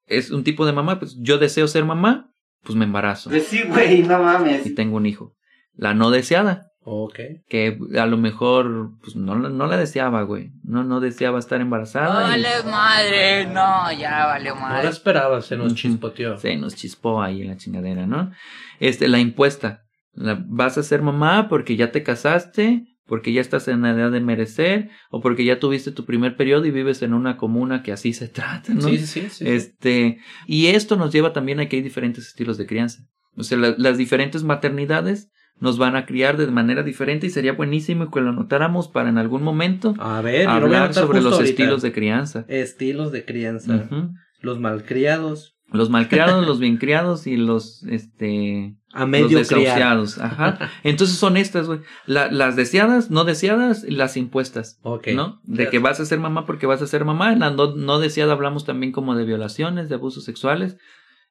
[0.06, 2.32] Es un tipo de mamá, pues yo deseo ser mamá,
[2.64, 4.66] pues me embarazo Pues sí, güey, no mames.
[4.66, 5.36] y tengo un hijo.
[5.74, 7.20] La no deseada, Ok.
[7.50, 10.52] que a lo mejor, pues no, no la deseaba, güey.
[10.64, 12.28] No, no deseaba estar embarazada.
[12.38, 14.90] y Vale madre, no, ya valió No la madre.
[14.90, 16.38] esperaba, se nos chispoteó.
[16.38, 18.32] se nos chispó ahí en la chingadera, ¿no?
[18.80, 19.82] Este, la impuesta.
[20.14, 24.12] La- vas a ser mamá porque ya te casaste, porque ya estás en la edad
[24.12, 27.92] de merecer, o porque ya tuviste tu primer periodo y vives en una comuna que
[27.92, 28.82] así se trata, ¿no?
[28.82, 29.22] Sí, sí, sí.
[29.22, 29.48] sí, sí.
[29.48, 30.18] Este,
[30.48, 33.04] y esto nos lleva también a que hay diferentes estilos de crianza.
[33.38, 37.54] O sea, la- las diferentes maternidades nos van a criar de manera diferente y sería
[37.54, 41.50] buenísimo que lo notáramos para en algún momento A ver, a hablar sobre los ahorita.
[41.50, 42.46] estilos de crianza.
[42.48, 43.88] Estilos de crianza.
[43.90, 44.10] Ujú.
[44.42, 45.54] Los malcriados.
[45.72, 50.20] Los malcriados, los bien criados y los, este, A medio los desahuciados.
[50.20, 50.60] Ajá.
[50.84, 51.80] Entonces son estas, güey.
[52.06, 54.80] La- las deseadas, no deseadas, y las impuestas.
[54.84, 55.08] Ok.
[55.16, 55.42] ¿No?
[55.44, 57.34] De que vas a ser mamá porque vas a ser mamá.
[57.34, 60.78] En la no, no deseada hablamos también como de violaciones, de abusos sexuales.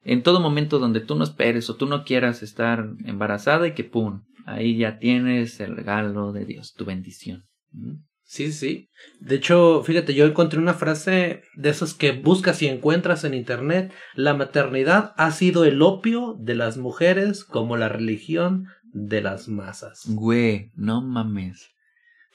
[0.05, 3.85] En todo momento donde tú no esperes o tú no quieras estar embarazada y que
[3.85, 7.45] pum, ahí ya tienes el regalo de Dios, tu bendición.
[7.73, 7.95] ¿Mm?
[8.27, 8.88] Sí, sí.
[9.21, 13.93] De hecho, fíjate, yo encontré una frase de esas que buscas y encuentras en internet.
[14.14, 20.03] La maternidad ha sido el opio de las mujeres como la religión de las masas.
[20.07, 21.71] Güey, no mames.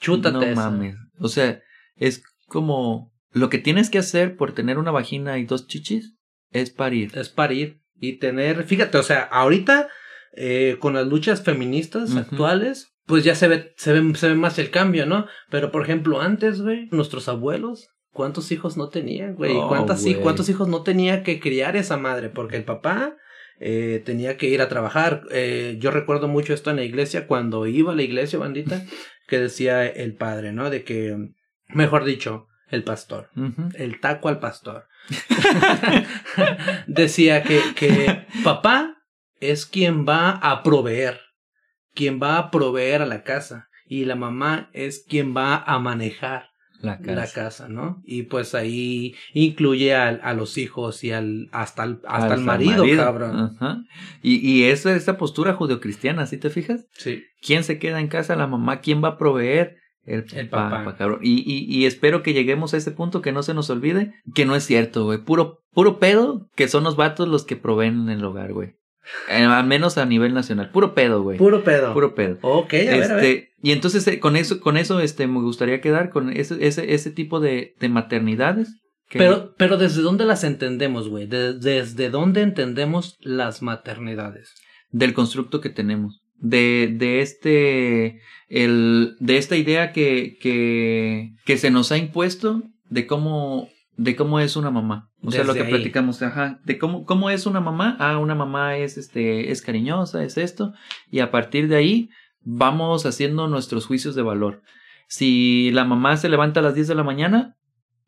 [0.00, 0.70] Chútate no esa.
[0.70, 0.96] mames.
[1.18, 1.60] O sea,
[1.96, 6.14] es como lo que tienes que hacer por tener una vagina y dos chichis
[6.52, 7.12] es parir.
[7.16, 9.88] Es parir y tener, fíjate, o sea, ahorita
[10.36, 14.58] eh, con las luchas feministas actuales, pues ya se ve, se ve, se ve más
[14.58, 15.26] el cambio, ¿no?
[15.50, 19.56] Pero por ejemplo, antes, güey, nuestros abuelos, ¿cuántos hijos no tenían, güey?
[19.56, 20.22] Oh, ¿Cuántas, hi- güey.
[20.22, 22.28] ¿Cuántos hijos no tenía que criar esa madre?
[22.30, 23.16] Porque el papá
[23.58, 25.24] eh, tenía que ir a trabajar.
[25.32, 28.84] Eh, yo recuerdo mucho esto en la iglesia, cuando iba a la iglesia, bandita,
[29.28, 30.70] que decía el padre, ¿no?
[30.70, 31.16] De que,
[31.68, 33.28] mejor dicho, el pastor
[33.74, 34.86] el taco al pastor.
[36.86, 38.96] Decía que, que papá
[39.40, 41.20] es quien va a proveer,
[41.94, 46.50] quien va a proveer a la casa y la mamá es quien va a manejar
[46.80, 47.14] La casa.
[47.14, 48.00] la casa, ¿no?
[48.04, 53.56] Y pues ahí incluye a, los hijos y al hasta el, hasta el marido, cabrón.
[53.56, 53.82] Ajá.
[54.22, 56.86] Y, y esa, esa postura judeocristiana, ¿sí te fijas?
[56.92, 57.24] Sí.
[57.42, 58.36] ¿Quién se queda en casa?
[58.36, 58.80] La mamá.
[58.80, 59.76] ¿Quién va a proveer?
[60.04, 60.96] El, El papá, papá.
[60.96, 61.20] cabrón.
[61.22, 64.44] Y, y, y espero que lleguemos a ese punto que no se nos olvide que
[64.46, 65.18] no es cierto, güey.
[65.18, 68.74] Puro, puro pedo que son los vatos los que proveen en el hogar, güey.
[69.28, 70.70] Eh, al menos a nivel nacional.
[70.70, 71.36] Puro pedo, güey.
[71.38, 71.92] Puro pedo.
[71.94, 72.38] Puro pedo.
[72.42, 73.24] Ok, a ver, a ver.
[73.24, 76.94] Este, y entonces eh, con eso, con eso, este, me gustaría quedar con ese, ese,
[76.94, 78.76] ese tipo de, de maternidades.
[79.08, 81.26] que- Pero, pero ¿desde dónde las entendemos, güey?
[81.26, 84.54] De- ¿Desde dónde entendemos las maternidades?
[84.92, 86.20] del constructo que tenemos.
[86.36, 93.06] De, de este, el, de esta idea que, que, que se nos ha impuesto de
[93.06, 95.08] cómo, de cómo es una mamá.
[95.22, 95.70] O sea, lo que ahí.
[95.70, 97.96] platicamos, ajá, de cómo, cómo es una mamá.
[98.00, 100.74] Ah, una mamá es, este, es cariñosa, es esto.
[101.10, 102.10] Y a partir de ahí,
[102.40, 104.62] vamos haciendo nuestros juicios de valor.
[105.06, 107.56] Si la mamá se levanta a las 10 de la mañana,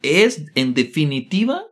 [0.03, 1.63] es en definitiva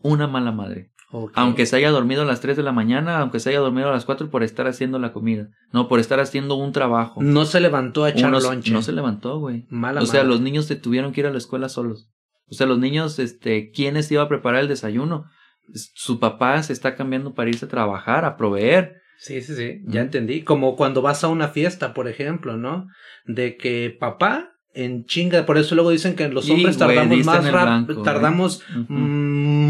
[0.00, 0.91] una mala madre.
[1.34, 3.92] Aunque se haya dormido a las 3 de la mañana, aunque se haya dormido a
[3.92, 5.48] las 4 por estar haciendo la comida.
[5.72, 7.22] No, por estar haciendo un trabajo.
[7.22, 8.72] No se levantó a echar lonche.
[8.72, 9.66] no se levantó, güey.
[9.68, 12.08] Mala O sea, los niños te tuvieron que ir a la escuela solos.
[12.48, 15.26] O sea, los niños, este, ¿quiénes iba a preparar el desayuno?
[15.74, 18.96] Su papá se está cambiando para irse a trabajar, a proveer.
[19.18, 20.42] Sí, sí, sí, ya entendí.
[20.42, 22.88] Como cuando vas a una fiesta, por ejemplo, ¿no?
[23.24, 28.02] De que papá en chinga, por eso luego dicen que los hombres tardamos más rápido,
[28.02, 28.62] tardamos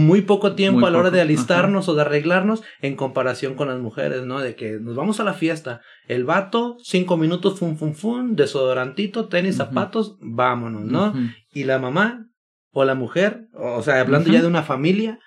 [0.02, 3.54] muy poco tiempo Muy a la hora poco, de alistarnos o de arreglarnos en comparación
[3.54, 4.40] con las mujeres, ¿no?
[4.40, 9.28] De que nos vamos a la fiesta, el vato, cinco minutos, fum, fum, fum, desodorantito,
[9.28, 11.14] tenis, zapatos, vámonos, ¿no?
[11.52, 12.26] Y la mamá
[12.72, 15.18] o la mujer, o sea, hablando ya de una familia,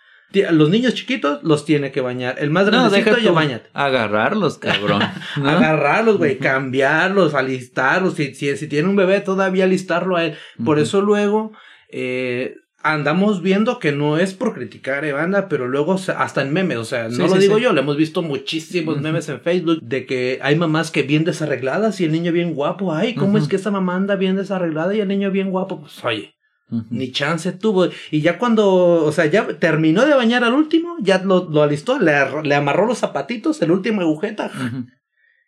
[0.52, 3.70] los niños chiquitos los tiene que bañar, el más No, grandecito deja ya bañate.
[3.74, 5.02] agarrarlos, cabrón.
[5.38, 5.50] ¿no?
[5.50, 8.16] Agarrarlos, güey, cambiarlos, alistarlos.
[8.16, 10.36] Si, si, si tiene un bebé, todavía alistarlo a él.
[10.64, 11.52] Por eso luego
[11.90, 16.78] eh, andamos viendo que no es por criticar, eh, banda, pero luego hasta en memes,
[16.78, 17.64] o sea, no Sí, lo sí, digo sí.
[17.64, 22.00] yo, lo hemos visto muchísimos memes en Facebook de que hay mamás que bien desarregladas
[22.00, 22.94] y el niño bien guapo.
[22.94, 25.82] Ay, ¿cómo es que esa mamá anda bien desarreglada y el niño bien guapo?
[25.82, 26.36] Pues oye.
[26.90, 27.88] Ni chance tuvo.
[28.10, 32.00] Y ya cuando, o sea, ya terminó de bañar al último, ya lo, lo alistó,
[32.00, 34.52] le, le amarró los zapatitos, el último agujeta.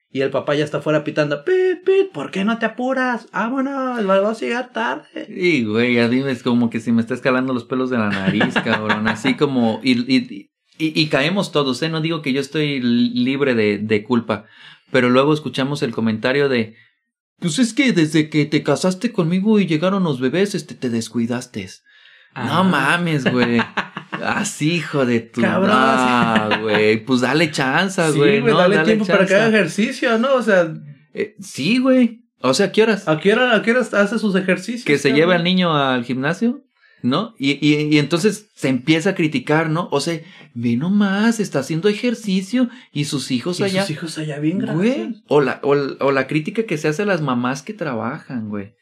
[0.09, 3.27] Y el papá ya está fuera pitando, pit, pit, ¿por qué no te apuras?
[3.31, 5.27] Vámonos, vas a llegar tarde.
[5.29, 8.09] Y, güey, a mí es como que si me está escalando los pelos de la
[8.09, 9.07] nariz, cabrón.
[9.07, 9.81] Así como.
[9.83, 11.89] Y, y, y, y caemos todos, ¿eh?
[11.89, 14.45] No digo que yo estoy libre de, de culpa.
[14.91, 16.75] Pero luego escuchamos el comentario de.
[17.39, 21.67] Pues es que desde que te casaste conmigo y llegaron los bebés, este, te descuidaste.
[22.35, 23.59] No mames, güey.
[24.23, 25.41] Así, hijo de tu.
[25.41, 27.03] Cabrón, Ah, güey.
[27.05, 28.39] Pues dale chance, Sí, güey.
[28.41, 30.33] güey, no, dale, tiempo para que haga ejercicio, ¿no?
[30.35, 30.73] O sea,
[31.13, 32.21] Eh, sí, güey.
[32.41, 33.07] O sea, ¿qué horas?
[33.07, 34.85] ¿a qué hora, a qué hora hace sus ejercicios?
[34.85, 36.63] ¿Que se lleve al niño al gimnasio?
[37.03, 37.35] ¿no?
[37.37, 39.87] Y, y, y entonces se empieza a criticar, ¿no?
[39.91, 40.19] O sea,
[40.55, 43.81] ve nomás, está haciendo ejercicio y sus hijos Y allá.
[43.83, 45.15] sus hijos allá bien Güey.
[45.27, 48.73] O la, o, o la crítica que se hace a las mamás que trabajan, güey.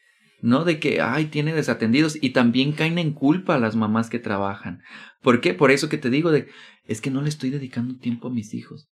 [0.46, 0.64] ¿No?
[0.64, 2.16] De que, ay, tiene desatendidos.
[2.22, 4.80] Y también caen en culpa a las mamás que trabajan.
[5.20, 5.54] ¿Por qué?
[5.54, 6.46] Por eso que te digo de,
[6.84, 8.86] es que no le estoy dedicando tiempo a mis hijos.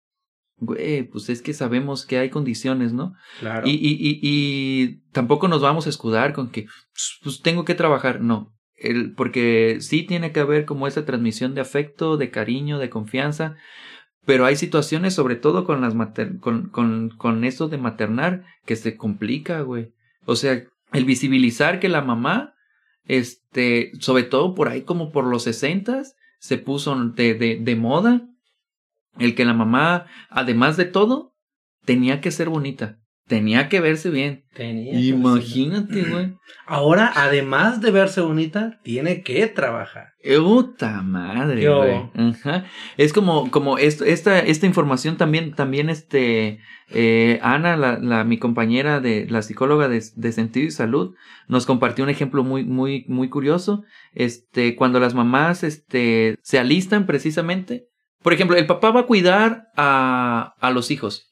[0.59, 3.15] Güey, pues es que sabemos que hay condiciones, ¿no?
[3.41, 3.67] Claro.
[3.67, 6.67] Y, y, y, y tampoco nos vamos a escudar con que,
[7.25, 8.21] pues tengo que trabajar.
[8.21, 8.55] No.
[8.77, 13.57] El, porque sí tiene que haber como esa transmisión de afecto, de cariño, de confianza.
[14.25, 18.77] Pero hay situaciones, sobre todo con las mater con, con, con eso de maternar, que
[18.77, 19.95] se complica, güey.
[20.27, 22.55] O sea, el visibilizar que la mamá,
[23.05, 28.27] este, sobre todo por ahí como por los sesentas, se puso de, de, de moda.
[29.19, 31.35] El que la mamá, además de todo,
[31.85, 33.01] tenía que ser bonita.
[33.31, 34.43] Tenía que verse bien.
[34.55, 36.35] Tenía Imagínate, güey.
[36.67, 40.15] Ahora, además de verse bonita, tiene que trabajar.
[40.37, 42.11] Puta madre, güey.
[42.17, 42.65] Ajá.
[42.97, 48.37] Es como, como esto, esta, esta información también, también este, eh, Ana, la, la, mi
[48.37, 51.15] compañera de, la psicóloga de, de sentido y salud,
[51.47, 53.85] nos compartió un ejemplo muy, muy, muy curioso.
[54.13, 57.87] Este, cuando las mamás, este, se alistan precisamente.
[58.25, 61.31] Por ejemplo, el papá va a cuidar a, a los hijos,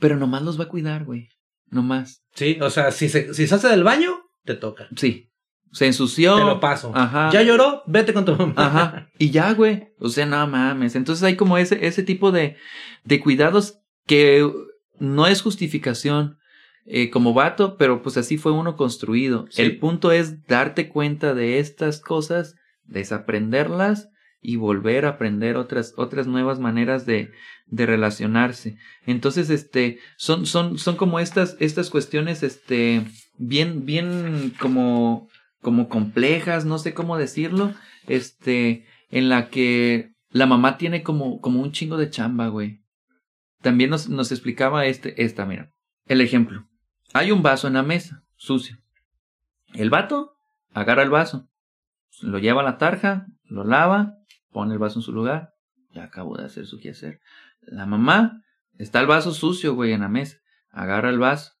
[0.00, 1.28] pero nomás los va a cuidar, güey.
[1.68, 2.24] Nomás.
[2.34, 4.88] Sí, o sea, si se, si se hace del baño, te toca.
[4.96, 5.28] Sí.
[5.70, 6.36] Se ensució.
[6.36, 6.90] Te lo paso.
[6.96, 7.30] Ajá.
[7.32, 8.54] Ya lloró, vete con tu mamá.
[8.56, 9.10] Ajá.
[9.18, 9.88] Y ya, güey.
[10.00, 10.96] O sea, no mames.
[10.96, 12.56] Entonces hay como ese, ese tipo de,
[13.04, 14.50] de cuidados que
[14.98, 16.38] no es justificación
[16.86, 19.46] eh, como vato, pero pues así fue uno construido.
[19.50, 19.62] Sí.
[19.62, 24.08] El punto es darte cuenta de estas cosas, desaprenderlas
[24.40, 27.30] y volver a aprender otras, otras nuevas maneras de,
[27.70, 28.76] de relacionarse.
[29.06, 33.04] Entonces, este, son, son, son como estas, estas cuestiones, este,
[33.38, 35.28] bien, bien como,
[35.60, 37.72] como complejas, no sé cómo decirlo,
[38.06, 42.80] este, en la que la mamá tiene como, como un chingo de chamba, güey.
[43.62, 45.70] También nos, nos explicaba este, esta, mira,
[46.06, 46.66] el ejemplo.
[47.12, 48.78] Hay un vaso en la mesa, sucio.
[49.74, 50.34] El vato
[50.72, 51.48] agarra el vaso,
[52.22, 54.14] lo lleva a la tarja, lo lava,
[54.50, 55.50] pone el vaso en su lugar,
[55.92, 57.20] ya acabó de hacer su quehacer.
[57.62, 58.42] La mamá,
[58.78, 60.38] está el vaso sucio, güey, en la mesa,
[60.70, 61.52] agarra el vaso.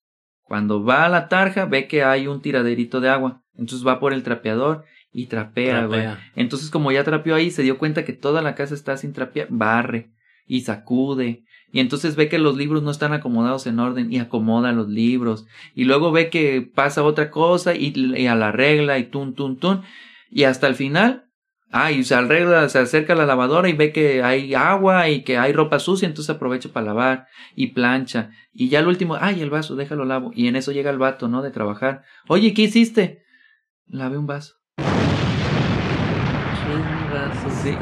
[0.42, 4.12] Cuando va a la tarja, ve que hay un tiraderito de agua, entonces va por
[4.12, 6.06] el trapeador y trapea, güey.
[6.34, 9.48] Entonces, como ya trapeó ahí, se dio cuenta que toda la casa está sin trapear,
[9.50, 10.10] barre
[10.46, 11.44] y sacude.
[11.72, 15.46] Y entonces ve que los libros no están acomodados en orden y acomoda los libros.
[15.74, 19.56] Y luego ve que pasa otra cosa y, y a la regla y tun, tun,
[19.58, 19.82] tun.
[20.30, 21.29] Y hasta el final,
[21.70, 25.22] ah, y se arregla, se acerca a la lavadora y ve que hay agua y
[25.22, 28.30] que hay ropa sucia, entonces aprovecha para lavar y plancha.
[28.52, 30.30] Y ya al último, ay, el vaso, déjalo lavo.
[30.34, 31.42] Y en eso llega el vato, ¿no?
[31.42, 32.02] De trabajar.
[32.28, 33.22] Oye, ¿qué hiciste?
[33.86, 34.54] Lavé un vaso.
[37.62, 37.76] Sí.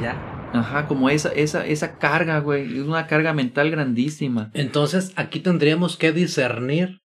[0.00, 0.50] Ya.
[0.52, 2.78] Ajá, como esa, esa, esa carga, güey.
[2.78, 4.50] Es una carga mental grandísima.
[4.52, 6.98] Entonces, aquí tendríamos que discernir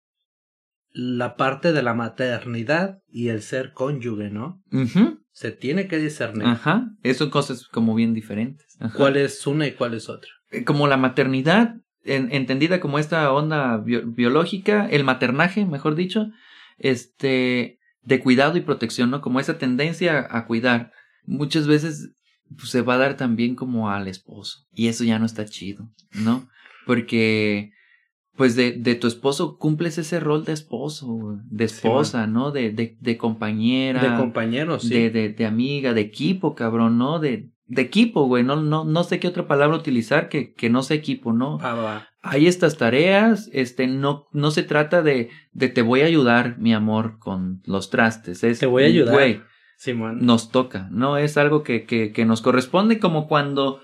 [0.91, 4.61] la parte de la maternidad y el ser cónyuge, ¿no?
[4.71, 6.89] Ujú, Se tiene que discernir Ajá.
[7.03, 8.65] Eso son cosas como bien diferentes.
[8.79, 8.97] Ajá.
[8.97, 10.31] cuál es una y cuál es otra.
[10.49, 16.27] Eh, Como la maternidad, en- entendida como esta onda bio- biológica, el maternaje, mejor dicho,
[16.79, 19.21] este, de cuidado y protección, ¿no?
[19.21, 20.91] Como esa tendencia a, a cuidar.
[21.25, 22.13] Muchas veces
[22.55, 24.65] pues, se va a dar también como al esposo.
[24.73, 26.47] Y eso ya no está chido, ¿no?
[26.87, 27.73] Porque,
[28.37, 32.51] pues de, de tu esposo cumples ese rol de esposo, de Sí, esposa, ¿no?
[32.51, 34.01] De, de, de compañera.
[34.01, 34.89] De compañeros, sí.
[34.89, 37.19] de, de, de amiga, de equipo, cabrón, ¿no?
[37.19, 38.43] De, de equipo, güey.
[38.43, 41.57] No, no, no sé qué otra palabra utilizar que, que no sea equipo, ¿no?
[41.57, 42.07] Va, va.
[42.21, 46.73] Hay estas tareas, este, no, no se trata de, de te voy a ayudar, mi
[46.73, 48.43] amor, con los trastes.
[48.43, 49.13] Es, Te voy a ayudar.
[49.15, 49.41] Güey,
[49.77, 50.19] Simón.
[50.25, 51.17] nos toca, ¿no?
[51.17, 53.79] Es algo que, que, que nos corresponde como cuando,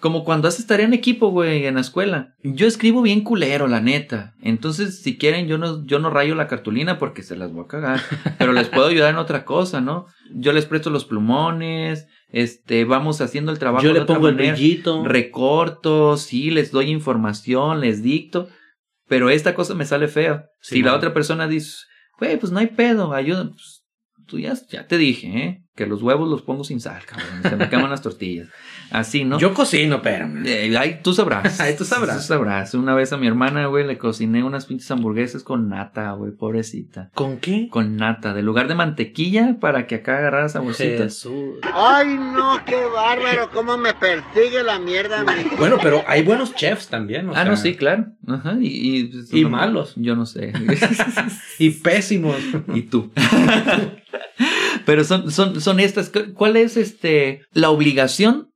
[0.00, 2.34] como cuando haces tarea en equipo, güey, en la escuela.
[2.42, 4.34] Yo escribo bien culero, la neta.
[4.40, 7.68] Entonces, si quieren, yo no, yo no rayo la cartulina porque se las voy a
[7.68, 8.00] cagar.
[8.38, 10.06] Pero les puedo ayudar en otra cosa, ¿no?
[10.34, 14.28] Yo les presto los plumones, este, vamos haciendo el trabajo Yo de le otra pongo
[14.28, 15.04] el brillito.
[15.04, 18.48] Recorto, sí, les doy información, les dicto.
[19.06, 20.46] Pero esta cosa me sale fea.
[20.60, 21.76] Sí, si la otra persona dice,
[22.18, 23.84] güey, pues no hay pedo, ayuda, pues
[24.26, 25.64] tú ya, ya te dije, ¿eh?
[25.74, 27.42] Que los huevos los pongo sin sal, cabrón.
[27.42, 28.48] Se me queman las tortillas.
[28.90, 29.38] Así, ¿no?
[29.38, 30.28] Yo cocino, pero.
[30.44, 31.60] Eh, ay, tú sabrás.
[31.60, 32.16] Ay, tú sabrás.
[32.16, 32.74] Tú sabrás.
[32.74, 37.10] Una vez a mi hermana, güey, le cociné unas pinches hamburguesas con nata, güey, pobrecita.
[37.14, 37.68] ¿Con qué?
[37.70, 41.04] Con nata, de lugar de mantequilla para que acá agarrara saborcito.
[41.04, 41.58] Jesús.
[41.72, 45.22] Ay, no, qué bárbaro, cómo me persigue la mierda.
[45.24, 47.28] mi- Bueno, pero hay buenos chefs también.
[47.28, 48.06] o Ah, sea, no, sí, claro.
[48.26, 48.56] Ajá.
[48.60, 48.66] Y,
[48.98, 49.92] y, pues, Y no, malos.
[49.96, 50.52] Yo no sé.
[51.58, 52.36] Y pésimos.
[52.74, 53.12] y tú.
[54.86, 56.08] Pero son, son, son estas.
[56.10, 58.49] cu- ¿Cuál es este la obligación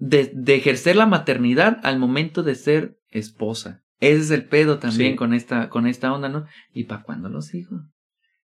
[0.00, 3.82] de, de ejercer la maternidad al momento de ser esposa?
[4.00, 5.16] Ese es el pedo también Sí.
[5.16, 6.46] con esta, con esta onda, ¿no?
[6.72, 7.82] ¿Y para cuándo los hijos?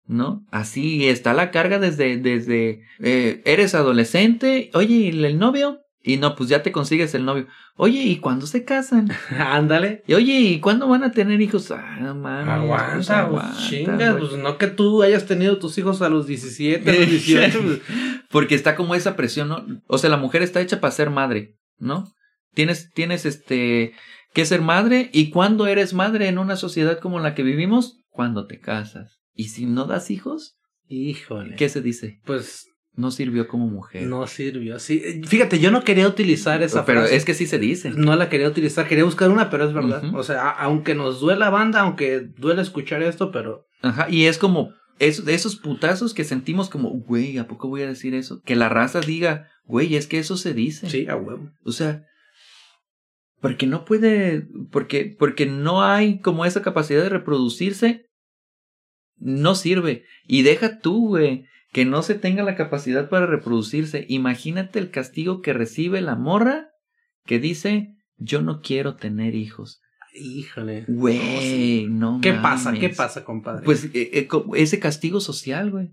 [0.05, 0.45] ¿No?
[0.51, 5.79] Así está la carga desde, desde, eh, eres adolescente, oye, ¿y el novio?
[6.07, 7.47] Y no, pues ya te consigues el novio.
[7.77, 9.09] Oye, ¿y cuándo se casan?
[9.39, 10.03] Ándale.
[10.05, 11.71] Y oye, ¿y cuándo van a tener hijos?
[11.71, 12.45] Ah, no mames.
[12.45, 14.27] pues, Aguanta, pues, aguanta, chinga, güey.
[14.27, 17.59] pues no que tú hayas tenido tus hijos a los 17, a los 18.
[17.59, 17.81] pues,
[18.29, 19.65] Porque está como esa presión, ¿no?
[19.87, 22.13] O sea, la mujer está hecha para ser madre, ¿no?
[22.53, 23.93] Tienes, tienes este,
[24.31, 25.09] que ser madre.
[25.11, 27.97] ¿Y cuándo eres madre en una sociedad como la que vivimos?
[28.09, 29.17] Cuando te casas.
[29.33, 30.55] Y si no das hijos,
[30.87, 31.55] híjole.
[31.55, 32.19] ¿qué se dice?
[32.25, 34.03] Pues No sirvió como mujer.
[34.07, 34.79] no sirvió.
[34.79, 37.15] Sí, fíjate, yo no quería utilizar esa pero frase.
[37.17, 37.89] es que sí se dice.
[37.91, 40.03] No la quería utilizar, quería buscar una, pero es verdad.
[40.15, 44.73] O sea, aunque nos duela banda, aunque duele escuchar esto, pero Ajá, y es como
[44.99, 48.41] esos, esos putazos que sentimos como, güey, ¿a poco voy a decir eso?
[48.45, 50.89] Que la raza diga, güey, es que eso se dice.
[50.89, 51.51] sí, a huevo.
[51.65, 52.03] O sea,
[53.41, 58.05] porque no puede, porque, porque no hay como esa capacidad de reproducirse,
[59.17, 60.05] no sirve.
[60.25, 61.45] Y deja tú, güey,
[61.75, 64.05] que no se tenga la capacidad para reproducirse.
[64.07, 66.69] Imagínate el castigo que recibe la morra
[67.25, 69.81] que dice, yo no quiero tener hijos.
[70.13, 70.85] Híjole.
[70.87, 72.21] Güey, no.
[72.21, 72.71] ¿Qué pasa?
[72.71, 73.65] ¿Qué pasa, compadre?
[73.65, 75.91] Pues eh, eh, ese castigo social, güey.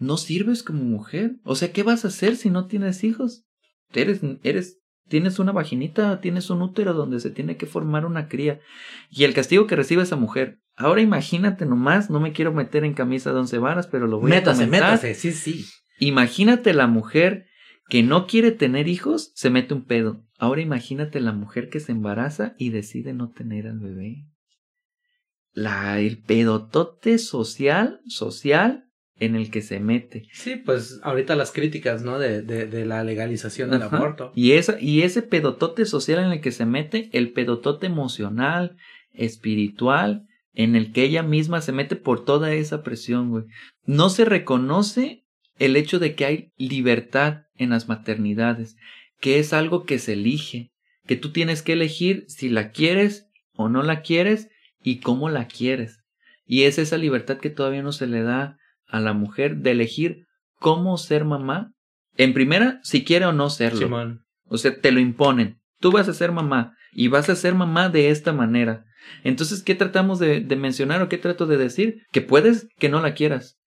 [0.00, 1.36] No sirves como mujer.
[1.44, 3.46] O sea, ¿qué vas a hacer si no tienes hijos?
[3.94, 8.60] Eres, eres, tienes una vaginita, tienes un útero donde se tiene que formar una cría.
[9.10, 10.60] Y el castigo que recibe esa mujer.
[10.76, 14.30] Ahora imagínate nomás, no me quiero meter en camisa de once varas, pero lo voy
[14.30, 14.90] métase, a comentar.
[14.92, 15.66] métase, sí, sí.
[15.98, 17.46] Imagínate la mujer
[17.88, 20.24] que no quiere tener hijos, se mete un pedo.
[20.38, 24.26] Ahora imagínate la mujer que se embaraza y decide no tener al bebé.
[25.52, 28.88] La, el pedotote social, social
[29.18, 30.28] en el que se mete.
[30.32, 32.18] Sí, pues ahorita las críticas, ¿no?
[32.18, 33.96] De, de, de la legalización del Ajá.
[33.96, 34.32] aborto.
[34.34, 38.76] Y, esa, y ese pedotote social en el que se mete, el pedotote emocional,
[39.12, 43.44] espiritual, en el que ella misma se mete por toda esa presión, güey.
[43.84, 45.24] No se reconoce
[45.58, 48.76] el hecho de que hay libertad en las maternidades,
[49.20, 50.72] que es algo que se elige,
[51.06, 54.48] que tú tienes que elegir si la quieres o no la quieres
[54.82, 56.00] y cómo la quieres.
[56.46, 60.26] Y es esa libertad que todavía no se le da a la mujer de elegir
[60.58, 61.72] cómo ser mamá.
[62.16, 64.18] En primera, si quiere o no serlo.
[64.46, 65.58] O sea, te lo imponen.
[65.80, 68.84] Tú vas a ser mamá y vas a ser mamá de esta manera.
[69.22, 72.02] Entonces, ¿qué tratamos de, de mencionar o qué trato de decir?
[72.12, 73.58] Que puedes que no la quieras.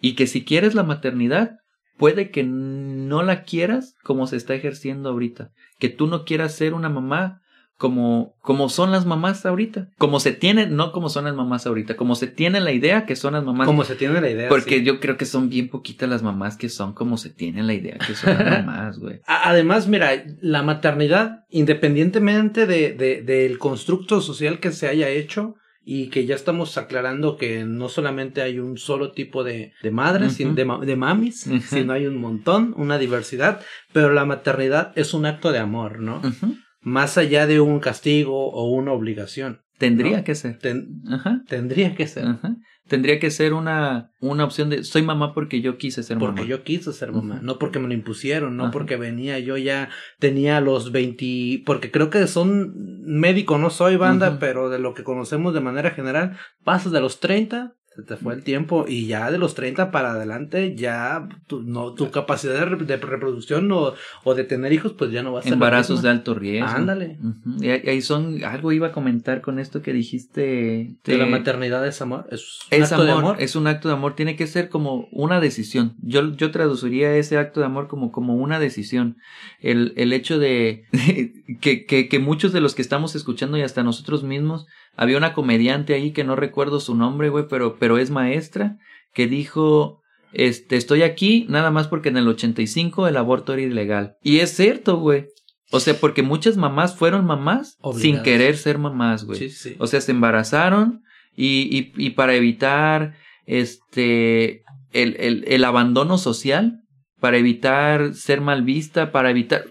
[0.00, 1.58] Y que si quieres la maternidad,
[1.98, 5.50] puede que no la quieras como se está ejerciendo ahorita.
[5.78, 7.41] Que tú no quieras ser una mamá
[7.82, 9.88] como, como son las mamás ahorita.
[9.98, 13.16] Como se tienen, no como son las mamás ahorita, como se tiene la idea que
[13.16, 13.66] son las mamás.
[13.66, 14.48] Como se tiene la idea.
[14.48, 14.84] porque sí.
[14.84, 17.98] yo creo que son bien poquitas las mamás que son como se tiene la idea
[17.98, 19.18] que son las mamás, güey.
[19.26, 20.10] Además, mira,
[20.40, 26.36] la maternidad, independientemente de, de- del constructo social que se haya hecho, y que ya
[26.36, 30.78] estamos aclarando que no solamente hay un solo tipo de, de madres, sin- de, ma-
[30.78, 33.60] de mamis, sino hay un montón, una diversidad,
[33.92, 36.18] pero la maternidad es un acto de amor, ¿no?
[36.18, 36.54] Ujú.
[36.82, 39.60] Más allá de un castigo o una obligación.
[39.78, 40.24] Tendría ¿no?
[40.24, 40.58] que ser.
[40.58, 41.42] Ten- Ajá.
[41.48, 42.26] tendría que ser.
[42.26, 42.56] Ajá.
[42.88, 46.48] Tendría que ser una, una opción de soy mamá porque yo quise ser Porque mamá.
[46.50, 50.60] yo quise ser mamá, no porque me lo impusieron, no porque venía, yo ya tenía
[50.60, 52.74] los 20, porque creo que son
[53.06, 57.20] médico, no soy banda, pero de lo que conocemos de manera general, pasas de los
[57.20, 61.62] 30, se te fue el tiempo y ya de los 30 para adelante ya tu,
[61.62, 65.40] no, tu capacidad de, de reproducción o, o de tener hijos pues ya no va
[65.40, 66.68] a ser Embarazos de alto riesgo.
[66.68, 67.18] Ándale.
[67.22, 67.62] Ujú.
[67.62, 70.96] Y ahí son, algo iba a comentar con esto que dijiste.
[71.04, 73.36] De la maternidad es amor, es un Es acto amor, de amor.
[73.40, 75.94] es un acto de amor, tiene que ser como una decisión.
[76.00, 79.18] Yo, yo traduciría ese acto de amor como, como una decisión.
[79.60, 80.84] El, el hecho de
[81.60, 84.66] que, que, que muchos de los que estamos escuchando y hasta nosotros mismos,
[84.96, 88.78] había una comediante ahí que no recuerdo su nombre, güey, pero, pero es maestra,
[89.14, 94.16] que dijo, este, estoy aquí nada más porque en el 85 el aborto era ilegal.
[94.22, 95.26] Y es cierto, güey.
[95.70, 99.38] O sea, porque muchas mamás fueron mamás sin querer ser mamás, güey.
[99.38, 99.76] Sí, sí.
[99.78, 101.02] O sea, se embarazaron
[101.34, 103.14] y, y, y para evitar
[103.46, 104.62] este
[104.92, 106.82] el, el, el abandono social,
[107.20, 109.64] para evitar ser mal vista, para evitar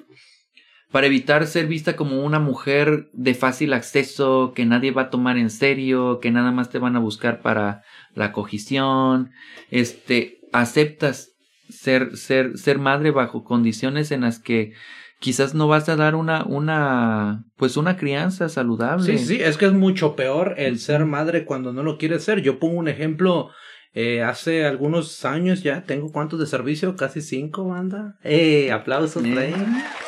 [0.92, 5.38] para evitar ser vista como una mujer de fácil acceso, que nadie va a tomar
[5.38, 7.84] en serio, que nada más te van a buscar para
[8.14, 9.32] la cogición,
[9.70, 11.32] este, aceptas
[11.70, 14.74] ser, ser, ser madre bajo condiciones en las que
[15.20, 19.18] quizás no vas a dar una, una, pues una crianza saludable.
[19.18, 22.42] Sí, sí, es que es mucho peor el ser madre cuando no lo quieres ser.
[22.42, 23.50] Yo pongo un ejemplo
[23.94, 28.18] Eh, hace algunos años ya tengo cuántos de servicio, casi cinco, banda.
[28.24, 29.54] Eh, aplausos ahí.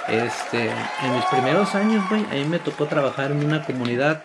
[0.07, 4.23] Este, en mis primeros años, güey, a mí me tocó trabajar en una comunidad.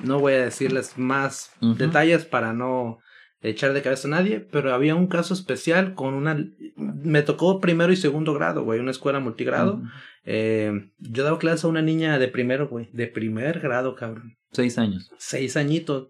[0.00, 2.98] No voy a decirles más detalles para no
[3.42, 6.42] echar de cabeza a nadie, pero había un caso especial con una...
[6.76, 9.74] Me tocó primero y segundo grado, güey, una escuela multigrado.
[9.74, 9.84] Ujú.
[10.24, 14.38] Eh, yo daba clase a una niña de primero, güey, de primer grado, cabrón.
[14.50, 15.12] Seis años.
[15.18, 16.08] Seis añitos.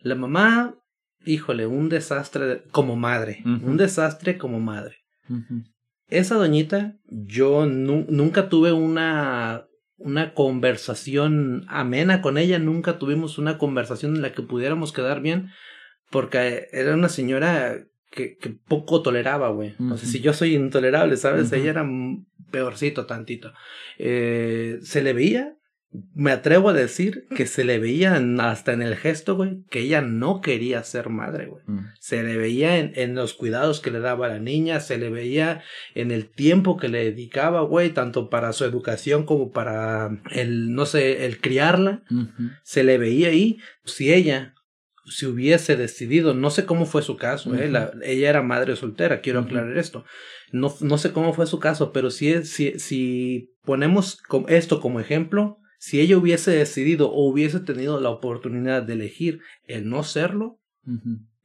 [0.00, 0.74] La mamá,
[1.26, 3.42] híjole, un desastre de- como madre.
[3.44, 4.96] Un desastre como madre.
[6.08, 9.64] Esa doñita, yo nu- nunca tuve una,
[9.96, 15.48] una conversación amena con ella, nunca tuvimos una conversación en la que pudiéramos quedar bien,
[16.10, 19.74] porque era una señora que, que poco toleraba, güey.
[19.80, 21.50] O sea, si yo soy intolerable, ¿sabes?
[21.52, 21.88] Ella era
[22.50, 23.52] peorcito tantito.
[23.98, 25.56] Eh, se le veía,
[26.14, 29.80] me atrevo a decir que se le veía en- hasta en el gesto, güey, que
[29.80, 31.62] ella no quería ser madre, güey.
[31.66, 31.86] Mm.
[32.00, 35.08] Se le veía en, en los cuidados que le daba a la niña, se le
[35.10, 35.62] veía
[35.94, 40.84] en el tiempo que le dedicaba, güey, tanto para su educación como para el, no
[40.86, 42.02] sé, el criarla.
[42.64, 43.58] Se le veía ahí.
[43.84, 44.54] Si ella,
[45.06, 49.20] si hubiese decidido, no sé cómo fue su caso, eh, la- ella era madre soltera,
[49.20, 50.04] quiero aclarar esto.
[50.50, 55.58] No, no sé cómo fue su caso, pero si, si, si ponemos esto como ejemplo,
[55.84, 60.58] si ella hubiese decidido o hubiese tenido la oportunidad de elegir el no serlo.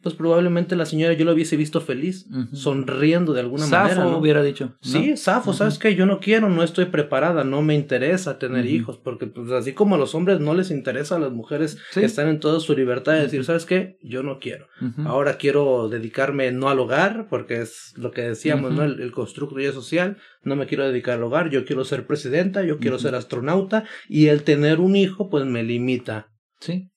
[0.02, 4.04] Pues probablemente la señora yo la hubiese visto feliz, sonriendo de alguna manera.
[4.06, 4.18] ¿no?
[4.18, 4.66] hubiera dicho.
[4.68, 4.76] ¿no?
[4.82, 5.96] Sí, Safo, ¿sabes qué?
[5.96, 9.96] Yo no quiero, no estoy preparada, no me interesa tener hijos, porque pues así como
[9.96, 12.02] a los hombres no les interesa, a las mujeres Sí.
[12.02, 13.44] están en toda su libertad de decir.
[13.44, 13.98] ¿sabes qué?
[14.02, 14.68] Yo no quiero.
[15.06, 18.74] Ahora quiero dedicarme no al hogar, porque es lo que decíamos.
[18.74, 18.84] ¿no?
[18.84, 22.64] El, el constructo ya social, no me quiero dedicar al hogar, yo quiero ser presidenta,
[22.64, 26.28] yo quiero ser astronauta, y el tener un hijo, pues me limita.
[26.60, 26.90] Sí.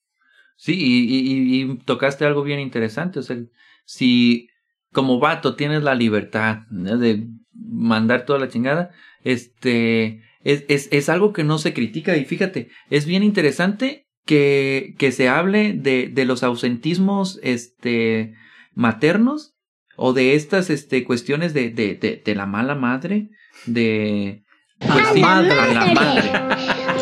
[0.57, 3.19] Sí, y, y- y- tocaste algo bien interesante.
[3.19, 3.37] O sea,
[3.85, 4.49] si
[4.93, 6.99] como vato tienes la libertad ¿no?
[6.99, 8.91] de mandar toda la chingada,
[9.25, 12.17] este es, es, es algo que no se critica.
[12.17, 18.35] Y fíjate, es bien interesante que, que se hable de, de los ausentismos este
[18.75, 19.55] maternos
[19.97, 23.29] o de estas este cuestiones de, de, de, de la mala madre,
[23.67, 24.45] de
[24.81, 25.53] A pues la madre.
[25.53, 26.31] a la madre.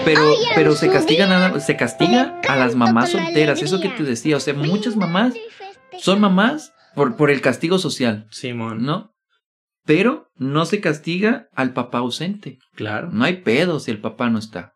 [0.05, 0.23] Pero,
[0.55, 4.41] pero se castiga nada, se castiga a las mamás solteras, eso que te decía, o
[4.41, 5.35] sea, muchas mamás
[5.99, 9.13] son mamás por, por el castigo social, Simón, ¿no?
[9.85, 12.59] Pero no se castiga al papá ausente.
[12.75, 13.11] Claro.
[13.13, 14.73] No hay pedo si el papá no está,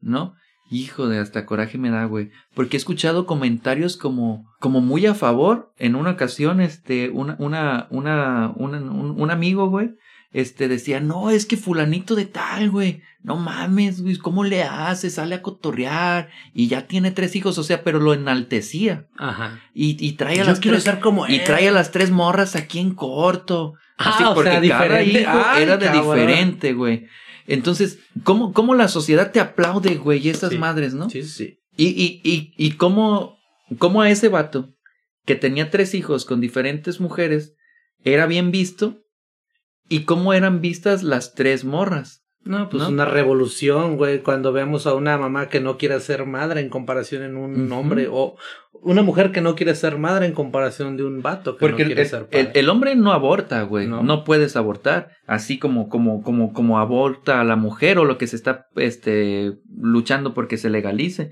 [0.00, 0.34] ¿no?
[0.70, 2.30] Hijo de hasta coraje me da, güey.
[2.54, 5.72] Porque he escuchado comentarios como, como muy a favor.
[5.76, 9.90] En una ocasión, este, una, una, una, una- un, un amigo, güey,
[10.32, 13.02] este, decía, no, es que fulanito de tal, güey.
[13.22, 15.08] No mames, güey, ¿cómo le hace?
[15.10, 19.06] Sale a cotorrear y ya tiene tres hijos, o sea, pero lo enaltecía.
[19.16, 19.60] Ajá.
[19.74, 22.56] Y, y trae a Yo las quiero tres, como y trae a las tres morras
[22.56, 23.74] aquí en corto.
[23.98, 25.20] Ah, Así, o porque sea, cada diferente.
[25.20, 26.02] hijo Ay, era de cabrón.
[26.16, 27.06] diferente, güey.
[27.46, 30.28] Entonces, ¿cómo, ¿cómo la sociedad te aplaude, güey?
[30.28, 30.58] Esas Sí.
[30.58, 31.08] madres, ¿no?
[31.10, 31.58] Sí, sí, sí.
[31.76, 33.36] Y, y, y, y cómo,
[33.78, 34.70] cómo a ese vato,
[35.24, 37.54] que tenía tres hijos con diferentes mujeres,
[38.04, 39.01] era bien visto,
[39.88, 42.20] y cómo eran vistas las tres morras.
[42.44, 42.88] No, pues ¿No?
[42.88, 47.22] una revolución, güey, cuando vemos a una mamá que no quiere ser madre en comparación
[47.22, 48.36] en un hombre, o
[48.72, 51.86] una mujer que no quiere ser madre en comparación de un vato que Porque no
[51.86, 52.50] quiere el- ser padre.
[52.54, 53.86] el hombre no aborta, güey.
[53.86, 54.02] No.
[54.02, 54.24] No.
[54.24, 55.12] puedes abortar.
[55.28, 59.52] Así como, como, como, como aborta a la mujer o lo que se está este,
[59.80, 61.30] luchando porque se legalice.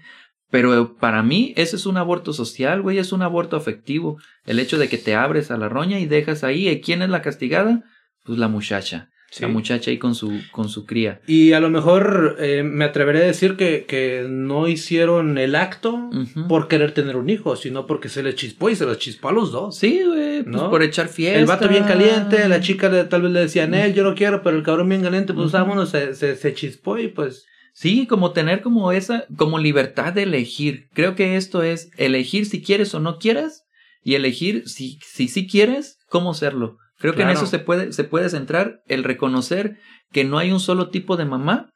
[0.49, 2.99] Pero para mí, ese es un aborto social, güey.
[2.99, 4.19] Es un aborto afectivo.
[4.45, 6.69] El hecho de que te abres a la roña y dejas ahí.
[6.69, 7.83] ¿Y quién es la castigada?
[8.25, 9.09] Pues la muchacha.
[9.33, 9.43] Sí.
[9.43, 11.21] La muchacha ahí con su, con su cría.
[11.29, 16.11] Y a lo mejor eh, me atreveré a decir que, que no hicieron el acto
[16.49, 19.33] por querer tener un hijo, sino porque se le chispó y se los chispó a
[19.33, 19.77] los dos.
[19.79, 20.43] Sí, güey.
[20.43, 20.69] Pues ¿No?
[20.69, 21.39] por echar fiesta.
[21.39, 24.43] El vato bien caliente, la chica le- tal vez le decían, él, yo no quiero,
[24.43, 27.47] pero el cabrón bien caliente, pues vámonos, se, se, se chispó y pues...
[27.73, 30.89] Sí, como tener como esa, como libertad de elegir.
[30.93, 33.63] Creo que esto es elegir si quieres o no quieras
[34.03, 36.79] y elegir si si sí quieres, cómo serlo.
[37.01, 39.79] Creo que en eso se puede, se puede centrar el reconocer
[40.13, 41.71] que no hay un solo tipo de mamá,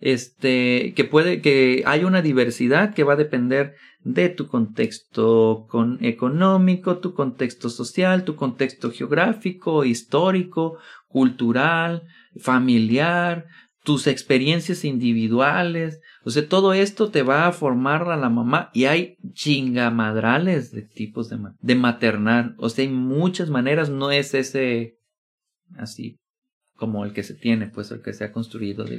[0.00, 5.98] este, que puede, que hay una diversidad que va a depender de tu contexto con,
[6.04, 12.04] económico, tu contexto social, tu contexto geográfico, histórico, cultural,
[12.40, 13.46] familiar,
[13.84, 16.00] tus experiencias individuales.
[16.24, 20.82] O sea, todo esto te va a formar a la mamá y hay chingamadrales de
[20.82, 22.54] tipos de, ma- de maternar.
[22.58, 24.96] O sea, hay muchas maneras, no es ese
[25.76, 26.18] así
[26.76, 28.84] como el que se tiene, pues el que se ha construido.
[28.84, 28.98] de-